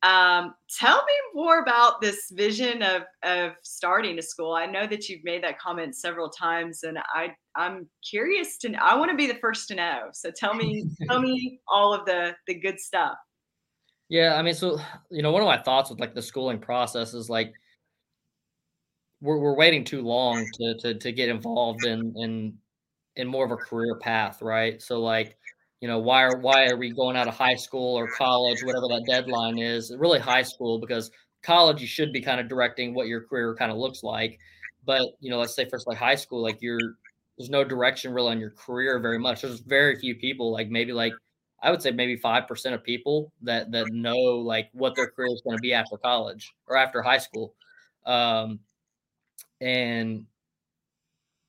Um, 0.02 0.54
tell 0.80 0.98
me 0.98 1.14
more 1.34 1.62
about 1.62 2.00
this 2.00 2.32
vision 2.32 2.82
of 2.82 3.04
of 3.24 3.52
starting 3.64 4.18
a 4.18 4.22
school. 4.22 4.54
I 4.54 4.66
know 4.66 4.88
that 4.88 5.10
you've 5.10 5.24
made 5.26 5.44
that 5.44 5.60
comment 5.60 5.96
several 5.96 6.30
times, 6.30 6.84
and 6.84 6.98
I 7.14 7.34
I'm 7.56 7.88
curious 8.10 8.58
to. 8.60 8.74
I 8.76 8.96
want 8.96 9.12
to 9.12 9.18
be 9.18 9.28
the 9.28 9.40
first 9.40 9.68
to 9.70 9.76
know. 9.76 10.04
So 10.14 10.32
tell 10.32 10.54
me 10.54 10.86
tell 11.08 11.20
me 11.22 11.60
all 11.68 11.94
of 11.94 12.06
the 12.06 12.34
the 12.48 12.54
good 12.54 12.80
stuff. 12.80 13.18
Yeah, 14.08 14.36
I 14.36 14.42
mean, 14.42 14.54
so 14.54 14.80
you 15.12 15.22
know, 15.22 15.32
one 15.32 15.42
of 15.42 15.48
my 15.48 15.62
thoughts 15.62 15.90
with 15.90 16.00
like 16.00 16.16
the 16.16 16.22
schooling 16.22 16.60
process 16.60 17.14
is 17.14 17.30
like 17.30 17.54
we're 19.22 19.38
we're 19.38 19.56
waiting 19.56 19.84
too 19.84 20.02
long 20.02 20.46
to 20.54 20.78
to 20.80 20.94
to 20.96 21.12
get 21.12 21.28
involved 21.28 21.86
in 21.86 22.14
in 22.16 22.58
in 23.18 23.28
more 23.28 23.44
of 23.44 23.52
a 23.52 23.58
career 23.58 24.00
path, 24.00 24.42
right? 24.42 24.82
So 24.82 25.02
like 25.02 25.38
you 25.82 25.88
know 25.88 26.00
why 26.00 26.24
are 26.24 26.38
why 26.40 26.68
are 26.68 26.78
we 26.78 26.92
going 26.92 27.16
out 27.16 27.28
of 27.28 27.36
high 27.36 27.56
school 27.56 27.98
or 27.98 28.08
college 28.08 28.64
whatever 28.64 28.88
that 28.90 29.06
deadline 29.08 29.58
is 29.58 29.94
really 29.98 30.20
high 30.20 30.44
school 30.44 30.80
because 30.80 31.12
college 31.42 31.82
you 31.82 31.88
should 31.88 32.12
be 32.12 32.22
kind 32.22 32.40
of 32.40 32.50
directing 32.50 32.94
what 32.94 33.08
your 33.08 33.22
career 33.24 33.56
kind 33.56 33.72
of 33.72 33.78
looks 33.78 34.04
like. 34.04 34.40
But 34.86 35.04
you 35.20 35.30
know 35.30 35.40
let's 35.40 35.56
say 35.56 35.68
first 35.70 35.88
like 35.88 35.98
high 35.98 36.16
school 36.16 36.42
like 36.42 36.62
you're 36.62 36.80
there's 37.38 37.50
no 37.50 37.64
direction 37.64 38.14
really 38.14 38.32
on 38.32 38.40
your 38.40 38.52
career 38.52 39.00
very 39.00 39.20
much. 39.20 39.42
There's 39.42 39.62
very 39.62 39.98
few 39.98 40.16
people 40.16 40.52
like 40.52 40.70
maybe 40.70 40.94
like 40.94 41.14
i 41.62 41.70
would 41.72 41.82
say 41.82 41.92
maybe 41.92 42.18
5% 42.18 42.74
of 42.74 42.84
people 42.84 43.32
that 43.42 43.72
that 43.72 43.92
know 43.92 44.18
like 44.18 44.70
what 44.74 44.96
their 44.96 45.10
career 45.10 45.28
is 45.34 45.42
going 45.42 45.58
to 45.58 45.62
be 45.62 45.74
after 45.74 45.98
college 45.98 46.54
or 46.68 46.76
after 46.78 47.02
high 47.02 47.18
school. 47.18 47.54
Um 48.06 48.60
and 49.62 50.26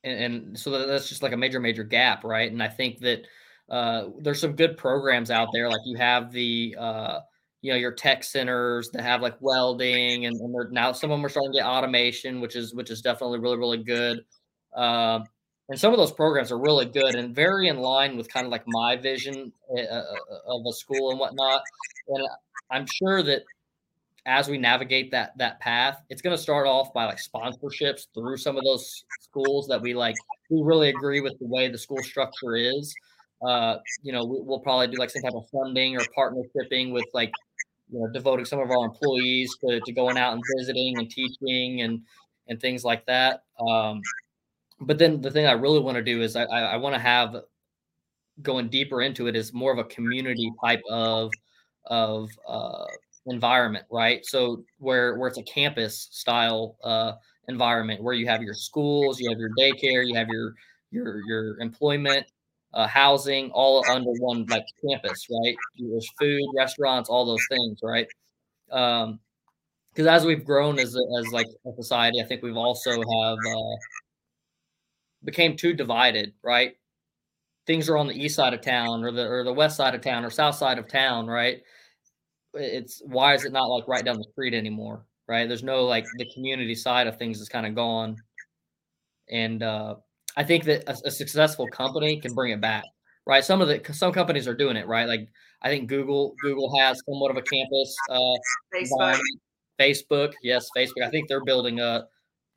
and, 0.02 0.34
and 0.34 0.58
so 0.58 0.86
that's 0.86 1.08
just 1.08 1.22
like 1.22 1.32
a 1.32 1.36
major 1.36 1.60
major 1.60 1.84
gap 1.84 2.24
right? 2.24 2.50
And 2.50 2.62
i 2.62 2.68
think 2.68 3.00
that 3.00 3.26
uh, 3.70 4.08
there's 4.18 4.40
some 4.40 4.56
good 4.56 4.76
programs 4.76 5.30
out 5.30 5.48
there. 5.52 5.68
Like 5.68 5.82
you 5.84 5.96
have 5.96 6.32
the, 6.32 6.76
uh, 6.78 7.20
you 7.62 7.72
know, 7.72 7.78
your 7.78 7.92
tech 7.92 8.24
centers 8.24 8.90
that 8.90 9.02
have 9.02 9.22
like 9.22 9.36
welding, 9.40 10.26
and, 10.26 10.34
and 10.40 10.72
now 10.72 10.92
some 10.92 11.10
of 11.10 11.18
them 11.18 11.24
are 11.24 11.28
starting 11.28 11.52
to 11.52 11.58
get 11.58 11.66
automation, 11.66 12.40
which 12.40 12.56
is 12.56 12.74
which 12.74 12.90
is 12.90 13.00
definitely 13.00 13.38
really 13.38 13.58
really 13.58 13.82
good. 13.82 14.24
Um, 14.74 15.24
and 15.68 15.78
some 15.78 15.92
of 15.92 15.98
those 15.98 16.10
programs 16.10 16.50
are 16.50 16.58
really 16.58 16.84
good 16.84 17.14
and 17.14 17.34
very 17.34 17.68
in 17.68 17.78
line 17.78 18.16
with 18.16 18.28
kind 18.28 18.44
of 18.44 18.50
like 18.50 18.64
my 18.66 18.96
vision 18.96 19.52
uh, 19.70 19.80
uh, 19.80 20.04
uh, 20.04 20.56
of 20.56 20.62
a 20.68 20.72
school 20.72 21.10
and 21.10 21.20
whatnot. 21.20 21.62
And 22.08 22.26
I'm 22.72 22.86
sure 22.86 23.22
that 23.22 23.42
as 24.26 24.48
we 24.48 24.58
navigate 24.58 25.12
that 25.12 25.38
that 25.38 25.60
path, 25.60 26.02
it's 26.10 26.22
going 26.22 26.36
to 26.36 26.42
start 26.42 26.66
off 26.66 26.92
by 26.92 27.04
like 27.04 27.18
sponsorships 27.18 28.08
through 28.14 28.36
some 28.36 28.56
of 28.56 28.64
those 28.64 29.04
schools 29.20 29.68
that 29.68 29.80
we 29.80 29.94
like. 29.94 30.16
We 30.50 30.60
really 30.62 30.88
agree 30.88 31.20
with 31.20 31.38
the 31.38 31.46
way 31.46 31.68
the 31.68 31.78
school 31.78 32.02
structure 32.02 32.56
is. 32.56 32.92
Uh, 33.46 33.76
you 34.02 34.12
know, 34.12 34.24
we, 34.24 34.40
will 34.40 34.60
probably 34.60 34.86
do 34.88 34.98
like 34.98 35.10
some 35.10 35.22
type 35.22 35.34
of 35.34 35.48
funding 35.50 35.96
or 35.96 36.00
partnershiping 36.16 36.92
with 36.92 37.06
like, 37.14 37.32
you 37.90 37.98
know, 37.98 38.08
devoting 38.12 38.44
some 38.44 38.60
of 38.60 38.70
our 38.70 38.84
employees 38.84 39.56
to, 39.64 39.80
to 39.80 39.92
going 39.92 40.18
out 40.18 40.34
and 40.34 40.42
visiting 40.58 40.98
and 40.98 41.10
teaching 41.10 41.82
and 41.82 42.00
and 42.48 42.60
things 42.60 42.84
like 42.84 43.06
that. 43.06 43.44
Um, 43.60 44.02
but 44.80 44.98
then 44.98 45.20
the 45.20 45.30
thing 45.30 45.46
I 45.46 45.52
really 45.52 45.80
want 45.80 45.96
to 45.96 46.02
do 46.02 46.22
is 46.22 46.36
I, 46.36 46.44
I 46.44 46.76
want 46.76 46.94
to 46.94 47.00
have 47.00 47.36
going 48.42 48.68
deeper 48.68 49.02
into 49.02 49.26
it 49.26 49.36
is 49.36 49.52
more 49.52 49.72
of 49.72 49.78
a 49.78 49.84
community 49.84 50.50
type 50.62 50.82
of 50.90 51.30
of 51.86 52.28
uh, 52.48 52.84
environment, 53.26 53.84
right? 53.90 54.24
So 54.24 54.64
where 54.78 55.16
where 55.16 55.28
it's 55.28 55.38
a 55.38 55.42
campus 55.42 56.08
style 56.10 56.76
uh, 56.84 57.12
environment 57.48 58.02
where 58.02 58.14
you 58.14 58.26
have 58.26 58.42
your 58.42 58.54
schools, 58.54 59.20
you 59.20 59.28
have 59.30 59.38
your 59.38 59.50
daycare, 59.58 60.06
you 60.06 60.14
have 60.14 60.28
your 60.28 60.54
your 60.90 61.20
your 61.26 61.60
employment, 61.60 62.26
uh, 62.72 62.86
housing, 62.86 63.50
all 63.50 63.84
under 63.88 64.10
one 64.22 64.46
like 64.46 64.64
campus, 64.88 65.26
right? 65.30 65.56
There's 65.78 66.08
food, 66.18 66.48
restaurants, 66.56 67.08
all 67.08 67.26
those 67.26 67.44
things, 67.48 67.80
right? 67.82 68.06
Um, 68.70 69.20
because 69.92 70.06
as 70.06 70.24
we've 70.24 70.44
grown 70.44 70.78
as 70.78 70.96
as 71.18 71.32
like 71.32 71.48
a 71.66 71.72
society, 71.74 72.20
I 72.20 72.24
think 72.24 72.42
we've 72.42 72.56
also 72.56 72.92
have 72.92 73.38
uh, 73.38 73.76
became 75.24 75.56
too 75.56 75.74
divided, 75.74 76.32
right? 76.42 76.76
Things 77.66 77.88
are 77.88 77.96
on 77.96 78.06
the 78.06 78.14
east 78.14 78.36
side 78.36 78.54
of 78.54 78.60
town 78.60 79.04
or 79.04 79.12
the 79.12 79.26
or 79.26 79.44
the 79.44 79.52
west 79.52 79.76
side 79.76 79.94
of 79.94 80.00
town 80.00 80.24
or 80.24 80.30
south 80.30 80.54
side 80.54 80.78
of 80.78 80.88
town, 80.88 81.26
right? 81.26 81.62
It's 82.54 83.02
why 83.04 83.34
is 83.34 83.44
it 83.44 83.52
not 83.52 83.66
like 83.66 83.88
right 83.88 84.04
down 84.04 84.18
the 84.18 84.28
street 84.32 84.54
anymore, 84.54 85.04
right? 85.28 85.46
There's 85.48 85.62
no 85.64 85.84
like 85.84 86.06
the 86.18 86.30
community 86.34 86.74
side 86.74 87.06
of 87.06 87.18
things 87.18 87.40
is 87.40 87.48
kind 87.48 87.66
of 87.66 87.74
gone. 87.74 88.16
And 89.28 89.62
uh, 89.62 89.96
I 90.36 90.44
think 90.44 90.64
that 90.64 90.84
a, 90.88 90.96
a, 91.06 91.10
successful 91.10 91.66
company 91.68 92.20
can 92.20 92.34
bring 92.34 92.52
it 92.52 92.60
back, 92.60 92.84
right? 93.26 93.44
Some 93.44 93.60
of 93.60 93.68
the 93.68 93.82
some 93.92 94.12
companies 94.12 94.46
are 94.46 94.54
doing 94.54 94.76
it, 94.76 94.86
right? 94.86 95.08
Like 95.08 95.28
I 95.62 95.68
think 95.68 95.88
Google 95.88 96.34
Google 96.42 96.76
has 96.78 97.00
somewhat 97.06 97.30
of 97.30 97.36
a 97.36 97.42
campus. 97.42 97.96
Uh, 98.08 98.36
Facebook. 98.74 99.18
Facebook, 99.80 100.32
yes, 100.42 100.68
Facebook. 100.76 101.04
I 101.04 101.10
think 101.10 101.28
they're 101.28 101.44
building 101.44 101.80
a 101.80 102.06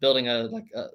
building 0.01 0.27
a 0.27 0.43
like 0.43 0.65
a, 0.75 0.85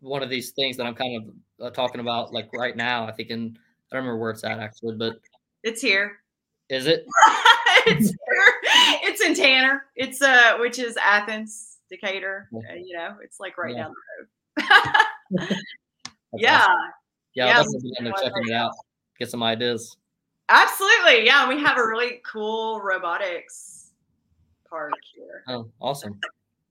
one 0.00 0.22
of 0.22 0.30
these 0.30 0.50
things 0.52 0.76
that 0.76 0.86
I'm 0.86 0.94
kind 0.94 1.16
of 1.60 1.66
uh, 1.66 1.70
talking 1.70 2.00
about 2.00 2.32
like 2.32 2.48
right 2.52 2.76
now. 2.76 3.06
I 3.06 3.12
think 3.12 3.30
in 3.30 3.56
I 3.90 3.96
don't 3.96 4.04
remember 4.04 4.18
where 4.20 4.30
it's 4.30 4.44
at 4.44 4.58
actually, 4.58 4.96
but 4.96 5.16
it's 5.62 5.80
here. 5.80 6.18
Is 6.68 6.86
it? 6.86 7.04
it's 7.86 8.08
here. 8.08 9.00
It's 9.04 9.22
in 9.22 9.34
Tanner. 9.34 9.84
It's 9.96 10.22
uh, 10.22 10.58
which 10.58 10.78
is 10.78 10.96
Athens, 10.96 11.78
Decatur. 11.90 12.48
Uh, 12.54 12.74
you 12.74 12.96
know, 12.96 13.16
it's 13.22 13.40
like 13.40 13.58
right 13.58 13.74
yeah. 13.74 13.82
down 13.84 13.94
the 14.56 14.62
road. 15.40 15.48
yeah. 16.36 16.58
Awesome. 16.58 16.74
Yeah, 17.34 17.46
yeah, 17.46 17.58
I'll 17.58 17.64
definitely 17.64 17.90
be 18.00 18.12
checking 18.22 18.48
it 18.48 18.52
out. 18.52 18.72
Get 19.18 19.30
some 19.30 19.42
ideas. 19.42 19.96
Absolutely. 20.48 21.24
Yeah, 21.24 21.48
we 21.48 21.58
have 21.60 21.78
a 21.78 21.86
really 21.86 22.20
cool 22.26 22.80
robotics 22.80 23.92
park 24.68 24.92
here. 25.14 25.44
Oh, 25.48 25.70
awesome. 25.80 26.18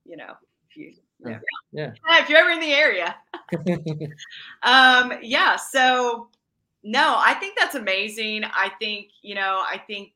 You 0.04 0.16
know, 0.16 0.34
if 0.70 0.76
you 0.76 0.92
yeah. 1.24 1.38
yeah. 1.72 1.92
If 2.20 2.28
you're 2.28 2.38
ever 2.38 2.50
in 2.50 2.60
the 2.60 2.72
area. 2.72 3.16
um, 4.62 5.14
yeah. 5.22 5.56
So, 5.56 6.28
no, 6.82 7.16
I 7.18 7.34
think 7.34 7.56
that's 7.58 7.74
amazing. 7.74 8.44
I 8.44 8.70
think, 8.80 9.10
you 9.22 9.34
know, 9.34 9.62
I 9.64 9.78
think 9.78 10.12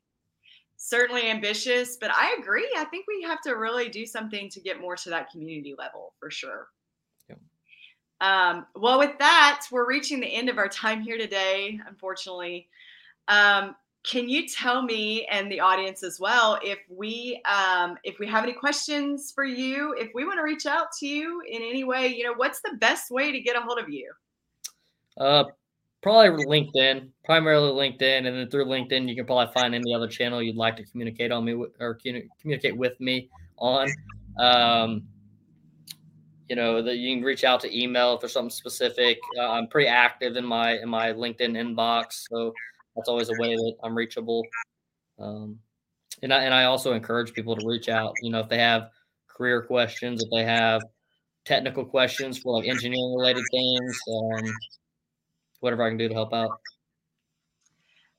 certainly 0.77 1.31
ambitious, 1.31 1.97
but 1.97 2.11
I 2.13 2.37
agree. 2.41 2.69
I 2.77 2.85
think 2.85 3.07
we 3.07 3.23
have 3.23 3.41
to 3.43 3.53
really 3.53 3.89
do 3.89 4.07
something 4.07 4.49
to 4.51 4.61
get 4.61 4.81
more 4.81 4.97
to 4.97 5.11
that 5.11 5.31
community 5.31 5.75
level 5.77 6.15
for 6.19 6.31
sure. 6.31 6.69
Um, 8.21 8.67
well, 8.75 8.99
with 8.99 9.19
that, 9.19 9.67
we're 9.71 9.87
reaching 9.87 10.21
the 10.21 10.27
end 10.27 10.49
of 10.49 10.59
our 10.59 10.69
time 10.69 11.03
here 11.03 11.19
today, 11.19 11.79
unfortunately. 11.87 12.69
Um, 13.29 13.77
can 14.07 14.29
you 14.29 14.47
tell 14.47 14.83
me 14.83 15.27
and 15.27 15.51
the 15.51 15.59
audience 15.59 16.05
as 16.05 16.21
well 16.21 16.59
if 16.63 16.79
we 16.89 17.43
um, 17.45 17.99
if 18.05 18.19
we 18.19 18.27
have 18.27 18.45
any 18.45 18.53
questions 18.53 19.33
for 19.35 19.45
you 19.45 19.95
if 19.99 20.11
we 20.15 20.25
want 20.25 20.39
to 20.39 20.43
reach 20.43 20.65
out 20.65 20.93
to 21.01 21.07
you 21.07 21.43
in 21.47 21.61
any 21.61 21.85
way 21.85 22.07
you 22.07 22.25
know 22.25 22.33
what's 22.37 22.61
the 22.61 22.77
best 22.79 23.11
way 23.11 23.33
to 23.33 23.41
get 23.41 23.57
a 23.57 23.61
hold 23.61 23.79
of 23.79 23.89
you 23.89 24.13
uh 25.19 25.45
probably 26.03 26.45
linkedin 26.45 27.09
primarily 27.25 27.71
linkedin 27.73 28.27
and 28.27 28.37
then 28.37 28.49
through 28.49 28.65
linkedin 28.67 29.09
you 29.09 29.17
can 29.17 29.27
probably 29.27 29.53
find 29.53 29.75
any 29.75 29.93
other 29.93 30.07
channel 30.07 30.41
you'd 30.41 30.57
like 30.57 30.77
to 30.77 30.85
communicate 30.85 31.33
on 31.33 31.45
me 31.45 31.53
or 31.81 31.99
communicate 32.41 32.77
with 32.77 32.99
me 33.01 33.29
on 33.59 33.89
um 34.39 35.03
you 36.49 36.57
know 36.57 36.83
that 36.83 36.97
you 36.97 37.15
can 37.15 37.25
reach 37.25 37.45
out 37.45 37.61
to 37.61 37.79
email 37.79 38.15
if 38.15 38.21
there's 38.21 38.33
something 38.33 38.51
specific 38.51 39.19
uh, 39.39 39.51
i'm 39.51 39.67
pretty 39.67 39.89
active 39.89 40.37
in 40.37 40.45
my 40.45 40.79
in 40.79 40.89
my 40.89 41.09
linkedin 41.13 41.53
inbox 41.57 42.27
so 42.31 42.53
that's 42.97 43.09
always 43.09 43.29
a 43.29 43.35
way 43.39 43.55
that 43.55 43.75
I'm 43.85 43.95
reachable. 43.95 44.43
Um, 45.19 45.59
and 46.23 46.33
I, 46.33 46.45
and 46.45 46.55
I 46.55 46.65
also 46.65 46.95
encourage 46.95 47.35
people 47.35 47.55
to 47.55 47.67
reach 47.67 47.89
out. 47.89 48.15
You 48.23 48.31
know, 48.31 48.41
if 48.41 48.49
they 48.49 48.59
have 48.59 48.91
career 49.29 49.63
questions, 49.63 50.23
if 50.23 50.31
they 50.31 50.45
have 50.45 50.83
technical 51.45 51.85
questions 51.85 52.39
for 52.39 52.59
like 52.59 52.69
engineering 52.69 53.15
related 53.17 53.45
things, 53.51 53.99
um, 54.11 54.53
whatever 55.61 55.85
I 55.85 55.91
can 55.91 55.99
do 55.99 56.09
to 56.09 56.15
help 56.15 56.33
out. 56.33 56.51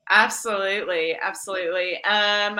Absolutely, 0.09 1.17
absolutely. 1.21 2.01
Um, 2.03 2.59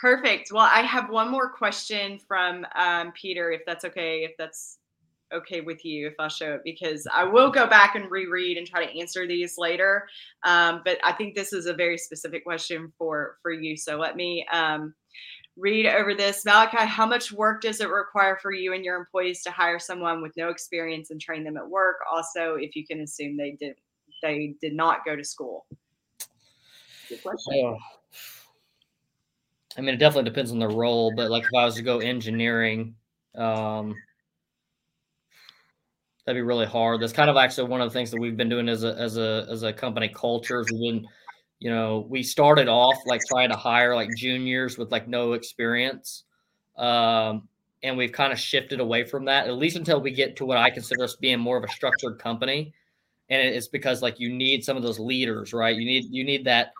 perfect. 0.00 0.50
Well, 0.52 0.68
I 0.72 0.82
have 0.82 1.10
one 1.10 1.30
more 1.30 1.50
question 1.50 2.18
from 2.26 2.66
um, 2.74 3.12
Peter, 3.12 3.52
if 3.52 3.62
that's 3.66 3.84
okay. 3.84 4.24
If 4.24 4.32
that's 4.38 4.78
okay 5.32 5.60
with 5.60 5.84
you 5.84 6.06
if 6.06 6.14
I 6.18 6.28
show 6.28 6.54
it 6.54 6.62
because 6.64 7.06
I 7.12 7.24
will 7.24 7.50
go 7.50 7.66
back 7.66 7.94
and 7.94 8.10
reread 8.10 8.56
and 8.56 8.66
try 8.66 8.84
to 8.84 8.98
answer 8.98 9.26
these 9.26 9.56
later. 9.58 10.08
Um, 10.44 10.82
but 10.84 10.98
I 11.04 11.12
think 11.12 11.34
this 11.34 11.52
is 11.52 11.66
a 11.66 11.74
very 11.74 11.98
specific 11.98 12.44
question 12.44 12.92
for 12.98 13.36
for 13.42 13.52
you. 13.52 13.76
So 13.76 13.96
let 13.96 14.16
me 14.16 14.46
um, 14.52 14.94
read 15.56 15.86
over 15.86 16.14
this. 16.14 16.44
Malachi, 16.44 16.78
how 16.78 17.06
much 17.06 17.32
work 17.32 17.62
does 17.62 17.80
it 17.80 17.88
require 17.88 18.38
for 18.40 18.52
you 18.52 18.72
and 18.72 18.84
your 18.84 18.96
employees 18.96 19.42
to 19.42 19.50
hire 19.50 19.78
someone 19.78 20.22
with 20.22 20.36
no 20.36 20.48
experience 20.48 21.10
and 21.10 21.20
train 21.20 21.44
them 21.44 21.56
at 21.56 21.68
work? 21.68 21.96
Also, 22.10 22.54
if 22.54 22.74
you 22.74 22.86
can 22.86 23.00
assume 23.00 23.36
they 23.36 23.52
did 23.52 23.76
they 24.22 24.54
did 24.60 24.74
not 24.74 25.04
go 25.04 25.16
to 25.16 25.24
school. 25.24 25.66
Good 27.08 27.22
question. 27.22 27.64
Oh. 27.64 27.78
I 29.76 29.80
mean, 29.80 29.94
it 29.94 29.98
definitely 29.98 30.28
depends 30.30 30.50
on 30.50 30.58
the 30.58 30.68
role, 30.68 31.12
but 31.14 31.30
like 31.30 31.44
if 31.44 31.50
I 31.56 31.64
was 31.64 31.76
to 31.76 31.82
go 31.82 31.98
engineering, 31.98 32.94
um, 33.36 33.94
that'd 36.26 36.38
be 36.38 36.42
really 36.42 36.66
hard. 36.66 37.00
That's 37.00 37.12
kind 37.12 37.30
of 37.30 37.36
actually 37.36 37.68
one 37.68 37.80
of 37.80 37.88
the 37.90 37.94
things 37.94 38.10
that 38.10 38.20
we've 38.20 38.36
been 38.36 38.48
doing 38.48 38.68
as 38.68 38.84
a 38.84 38.94
as 38.98 39.16
a 39.16 39.46
as 39.48 39.62
a 39.62 39.72
company 39.72 40.08
culture. 40.08 40.64
We've 40.70 40.80
been, 40.80 41.08
you 41.60 41.70
know, 41.70 42.06
we 42.08 42.22
started 42.22 42.68
off 42.68 42.96
like 43.06 43.20
trying 43.28 43.50
to 43.50 43.56
hire 43.56 43.94
like 43.94 44.10
juniors 44.16 44.76
with 44.76 44.90
like 44.90 45.08
no 45.08 45.32
experience. 45.34 46.24
Um, 46.76 47.48
and 47.82 47.96
we've 47.96 48.12
kind 48.12 48.32
of 48.32 48.38
shifted 48.38 48.80
away 48.80 49.04
from 49.04 49.24
that, 49.26 49.46
at 49.46 49.54
least 49.56 49.76
until 49.76 50.00
we 50.00 50.10
get 50.10 50.36
to 50.36 50.44
what 50.44 50.58
I 50.58 50.70
consider 50.70 51.04
us 51.04 51.16
being 51.16 51.40
more 51.40 51.56
of 51.56 51.64
a 51.64 51.68
structured 51.68 52.18
company. 52.18 52.74
And 53.28 53.40
it's 53.40 53.68
because 53.68 54.02
like 54.02 54.18
you 54.18 54.32
need 54.32 54.64
some 54.64 54.76
of 54.76 54.82
those 54.82 54.98
leaders, 54.98 55.52
right? 55.52 55.76
You 55.76 55.86
need 55.86 56.06
you 56.10 56.24
need 56.24 56.44
that 56.44 56.72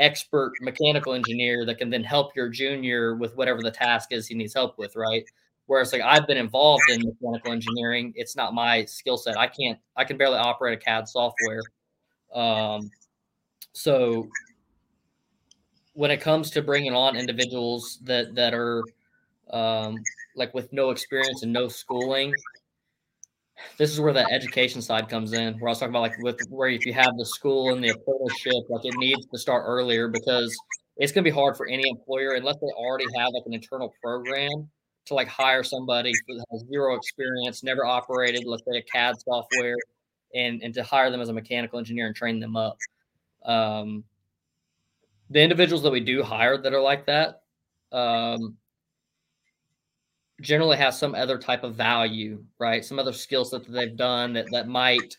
expert 0.00 0.52
mechanical 0.60 1.12
engineer 1.12 1.64
that 1.66 1.78
can 1.78 1.90
then 1.90 2.02
help 2.02 2.34
your 2.34 2.48
junior 2.48 3.14
with 3.14 3.36
whatever 3.36 3.62
the 3.62 3.70
task 3.70 4.12
is 4.12 4.26
he 4.26 4.34
needs 4.34 4.54
help 4.54 4.78
with, 4.78 4.96
right? 4.96 5.24
Whereas 5.66 5.92
like 5.92 6.02
I've 6.02 6.26
been 6.26 6.36
involved 6.36 6.82
in 6.88 7.02
mechanical 7.02 7.52
engineering, 7.52 8.12
it's 8.16 8.34
not 8.34 8.54
my 8.54 8.84
skill 8.86 9.16
set. 9.16 9.38
I 9.38 9.46
can't, 9.46 9.78
I 9.96 10.04
can 10.04 10.16
barely 10.16 10.38
operate 10.38 10.76
a 10.76 10.82
CAD 10.82 11.08
software. 11.08 11.62
Um, 12.34 12.90
so 13.72 14.28
when 15.94 16.10
it 16.10 16.20
comes 16.20 16.50
to 16.50 16.62
bringing 16.62 16.94
on 16.94 17.16
individuals 17.16 17.98
that 18.04 18.34
that 18.34 18.54
are 18.54 18.82
um, 19.52 19.96
like 20.36 20.54
with 20.54 20.72
no 20.72 20.90
experience 20.90 21.42
and 21.42 21.52
no 21.52 21.68
schooling, 21.68 22.32
this 23.78 23.90
is 23.90 24.00
where 24.00 24.12
the 24.12 24.30
education 24.30 24.82
side 24.82 25.08
comes 25.08 25.32
in. 25.32 25.54
Where 25.54 25.68
I 25.68 25.72
was 25.72 25.78
talking 25.78 25.92
about 25.92 26.02
like 26.02 26.18
with 26.18 26.40
where 26.48 26.68
if 26.68 26.84
you 26.86 26.92
have 26.92 27.16
the 27.16 27.26
school 27.26 27.72
and 27.72 27.82
the 27.82 27.90
apprenticeship, 27.90 28.68
like 28.68 28.84
it 28.84 28.94
needs 28.96 29.26
to 29.26 29.38
start 29.38 29.64
earlier 29.66 30.08
because 30.08 30.56
it's 30.96 31.12
going 31.12 31.24
to 31.24 31.30
be 31.30 31.34
hard 31.34 31.56
for 31.56 31.66
any 31.66 31.88
employer 31.88 32.32
unless 32.32 32.56
they 32.56 32.72
already 32.76 33.06
have 33.16 33.28
like 33.32 33.44
an 33.46 33.54
internal 33.54 33.94
program 34.02 34.68
to 35.06 35.14
like 35.14 35.28
hire 35.28 35.62
somebody 35.62 36.12
who 36.26 36.38
has 36.50 36.64
zero 36.68 36.94
experience, 36.94 37.62
never 37.62 37.84
operated, 37.84 38.44
let's 38.44 38.62
say 38.70 38.78
a 38.78 38.82
CAD 38.82 39.14
software, 39.20 39.76
and 40.34 40.62
and 40.62 40.74
to 40.74 40.82
hire 40.82 41.10
them 41.10 41.20
as 41.20 41.28
a 41.28 41.32
mechanical 41.32 41.78
engineer 41.78 42.06
and 42.06 42.16
train 42.16 42.40
them 42.40 42.56
up. 42.56 42.78
Um, 43.44 44.04
the 45.30 45.40
individuals 45.40 45.82
that 45.84 45.90
we 45.90 46.00
do 46.00 46.22
hire 46.22 46.58
that 46.58 46.74
are 46.74 46.80
like 46.80 47.06
that 47.06 47.40
um, 47.92 48.56
generally 50.40 50.76
has 50.76 50.98
some 50.98 51.14
other 51.14 51.38
type 51.38 51.64
of 51.64 51.74
value, 51.74 52.42
right? 52.58 52.84
Some 52.84 52.98
other 52.98 53.12
skill 53.12 53.44
set 53.44 53.64
that 53.64 53.72
they've 53.72 53.96
done 53.96 54.32
that 54.34 54.46
that 54.52 54.68
might 54.68 55.14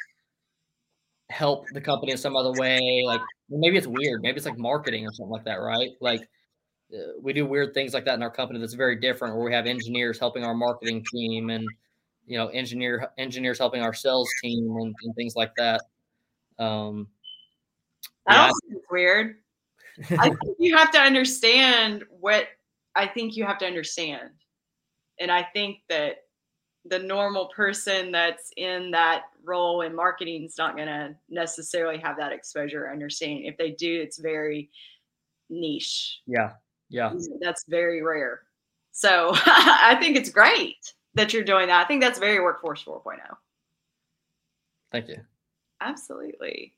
help 1.30 1.66
the 1.74 1.82
company 1.82 2.12
in 2.12 2.18
some 2.18 2.36
other 2.36 2.52
way. 2.60 3.04
Like 3.06 3.22
maybe 3.50 3.78
it's 3.78 3.88
weird, 3.88 4.22
maybe 4.22 4.38
it's 4.38 4.46
like 4.46 4.58
marketing 4.58 5.06
or 5.06 5.12
something 5.14 5.32
like 5.32 5.46
that, 5.46 5.62
right? 5.62 5.92
Like 6.00 6.22
uh, 6.94 7.14
we 7.22 7.34
do 7.34 7.46
weird 7.46 7.74
things 7.74 7.94
like 7.94 8.06
that 8.06 8.16
in 8.16 8.24
our 8.24 8.32
company 8.32 8.60
that's 8.60 8.74
very 8.74 9.00
different, 9.00 9.36
where 9.36 9.46
we 9.46 9.54
have 9.54 9.66
engineers 9.66 10.20
helping 10.20 10.44
our 10.44 10.56
marketing 10.56 11.06
team 11.12 11.50
and 11.50 11.66
you 12.26 12.38
know 12.38 12.48
engineer 12.48 13.12
engineers 13.18 13.58
helping 13.58 13.82
our 13.82 13.94
sales 13.94 14.30
team 14.42 14.76
and, 14.78 14.96
and 15.04 15.16
things 15.16 15.36
like 15.36 15.54
that. 15.56 15.82
Um, 16.60 17.08
that 18.28 18.36
yeah. 18.36 18.44
also 18.44 18.82
weird. 18.90 19.36
I 20.12 20.30
think 20.30 20.58
you 20.60 20.76
have 20.76 20.92
to 20.92 21.00
understand 21.00 22.04
what 22.10 22.48
I 22.96 23.08
think 23.08 23.36
you 23.36 23.46
have 23.46 23.58
to 23.60 23.66
understand. 23.66 24.32
And 25.22 25.32
I 25.32 25.44
think 25.44 25.82
that 25.90 26.24
the 26.86 27.00
normal 27.00 27.48
person 27.56 28.12
that's 28.12 28.52
in 28.58 28.92
that 28.92 29.26
role 29.44 29.82
in 29.82 29.96
marketing 29.96 30.46
is 30.46 30.58
not 30.58 30.76
going 30.76 30.88
to 30.88 31.16
necessarily 31.30 32.00
have 32.00 32.18
that 32.18 32.32
exposure 32.32 32.86
or 32.86 32.92
understanding. 32.92 33.46
If 33.46 33.58
they 33.58 33.72
do, 33.72 34.02
it's 34.02 34.18
very 34.18 34.70
niche. 35.50 36.22
Yeah. 36.26 36.54
Yeah. 36.90 37.14
That's 37.40 37.66
very 37.68 38.02
rare. 38.02 38.42
So 38.92 39.32
I 39.46 39.96
think 40.00 40.18
it's 40.18 40.30
great 40.30 40.94
that 41.14 41.34
you're 41.34 41.44
doing 41.44 41.68
that. 41.68 41.86
I 41.86 41.88
think 41.88 42.02
that's 42.02 42.20
very 42.20 42.40
workforce 42.40 42.84
4.0. 42.84 43.20
Thank 44.92 45.08
you. 45.08 45.18
Absolutely. 45.80 46.74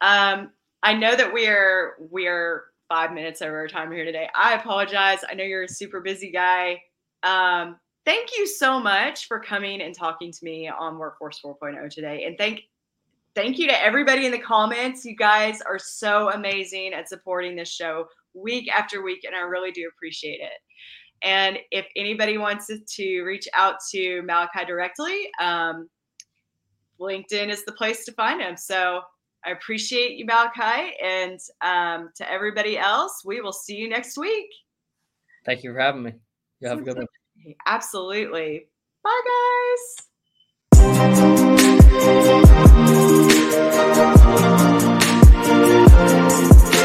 Um, 0.00 0.50
I 0.82 0.94
know 0.94 1.14
that 1.14 1.32
we're 1.32 1.94
we're 2.10 2.64
five 2.88 3.12
minutes 3.12 3.42
over 3.42 3.56
our 3.56 3.68
time 3.68 3.90
here 3.90 4.04
today. 4.04 4.28
I 4.34 4.54
apologize. 4.54 5.20
I 5.28 5.34
know 5.34 5.44
you're 5.44 5.64
a 5.64 5.68
super 5.68 6.00
busy 6.00 6.30
guy. 6.30 6.82
Um, 7.22 7.78
thank 8.04 8.30
you 8.36 8.46
so 8.46 8.80
much 8.80 9.26
for 9.26 9.40
coming 9.40 9.82
and 9.82 9.94
talking 9.94 10.32
to 10.32 10.44
me 10.44 10.68
on 10.68 10.98
Workforce 10.98 11.40
4.0 11.44 11.90
today. 11.90 12.24
And 12.24 12.38
thank 12.38 12.62
thank 13.34 13.58
you 13.58 13.68
to 13.68 13.84
everybody 13.84 14.26
in 14.26 14.32
the 14.32 14.38
comments. 14.38 15.04
You 15.04 15.16
guys 15.16 15.60
are 15.60 15.78
so 15.78 16.30
amazing 16.30 16.94
at 16.94 17.08
supporting 17.08 17.56
this 17.56 17.70
show 17.70 18.06
week 18.34 18.70
after 18.70 19.02
week, 19.02 19.24
and 19.24 19.34
I 19.34 19.40
really 19.40 19.72
do 19.72 19.88
appreciate 19.94 20.40
it. 20.40 20.58
And 21.22 21.58
if 21.70 21.86
anybody 21.96 22.38
wants 22.38 22.66
to 22.68 23.22
reach 23.22 23.48
out 23.54 23.76
to 23.92 24.22
Malachi 24.22 24.64
directly, 24.66 25.28
um, 25.40 25.88
LinkedIn 27.00 27.48
is 27.48 27.64
the 27.64 27.72
place 27.72 28.04
to 28.04 28.12
find 28.12 28.40
him. 28.40 28.56
So 28.56 29.00
I 29.44 29.50
appreciate 29.50 30.16
you, 30.18 30.26
Malachi. 30.26 30.94
And 31.02 31.38
um, 31.62 32.10
to 32.16 32.30
everybody 32.30 32.78
else, 32.78 33.22
we 33.24 33.40
will 33.40 33.52
see 33.52 33.76
you 33.76 33.88
next 33.88 34.18
week. 34.18 34.48
Thank 35.44 35.62
you 35.62 35.72
for 35.72 35.78
having 35.78 36.02
me. 36.02 36.12
You 36.60 36.68
have 36.68 36.78
a 36.78 36.82
good 36.82 36.96
one. 36.96 37.06
Absolutely. 37.66 38.68
Bye, 39.02 39.22
guys. 42.44 42.62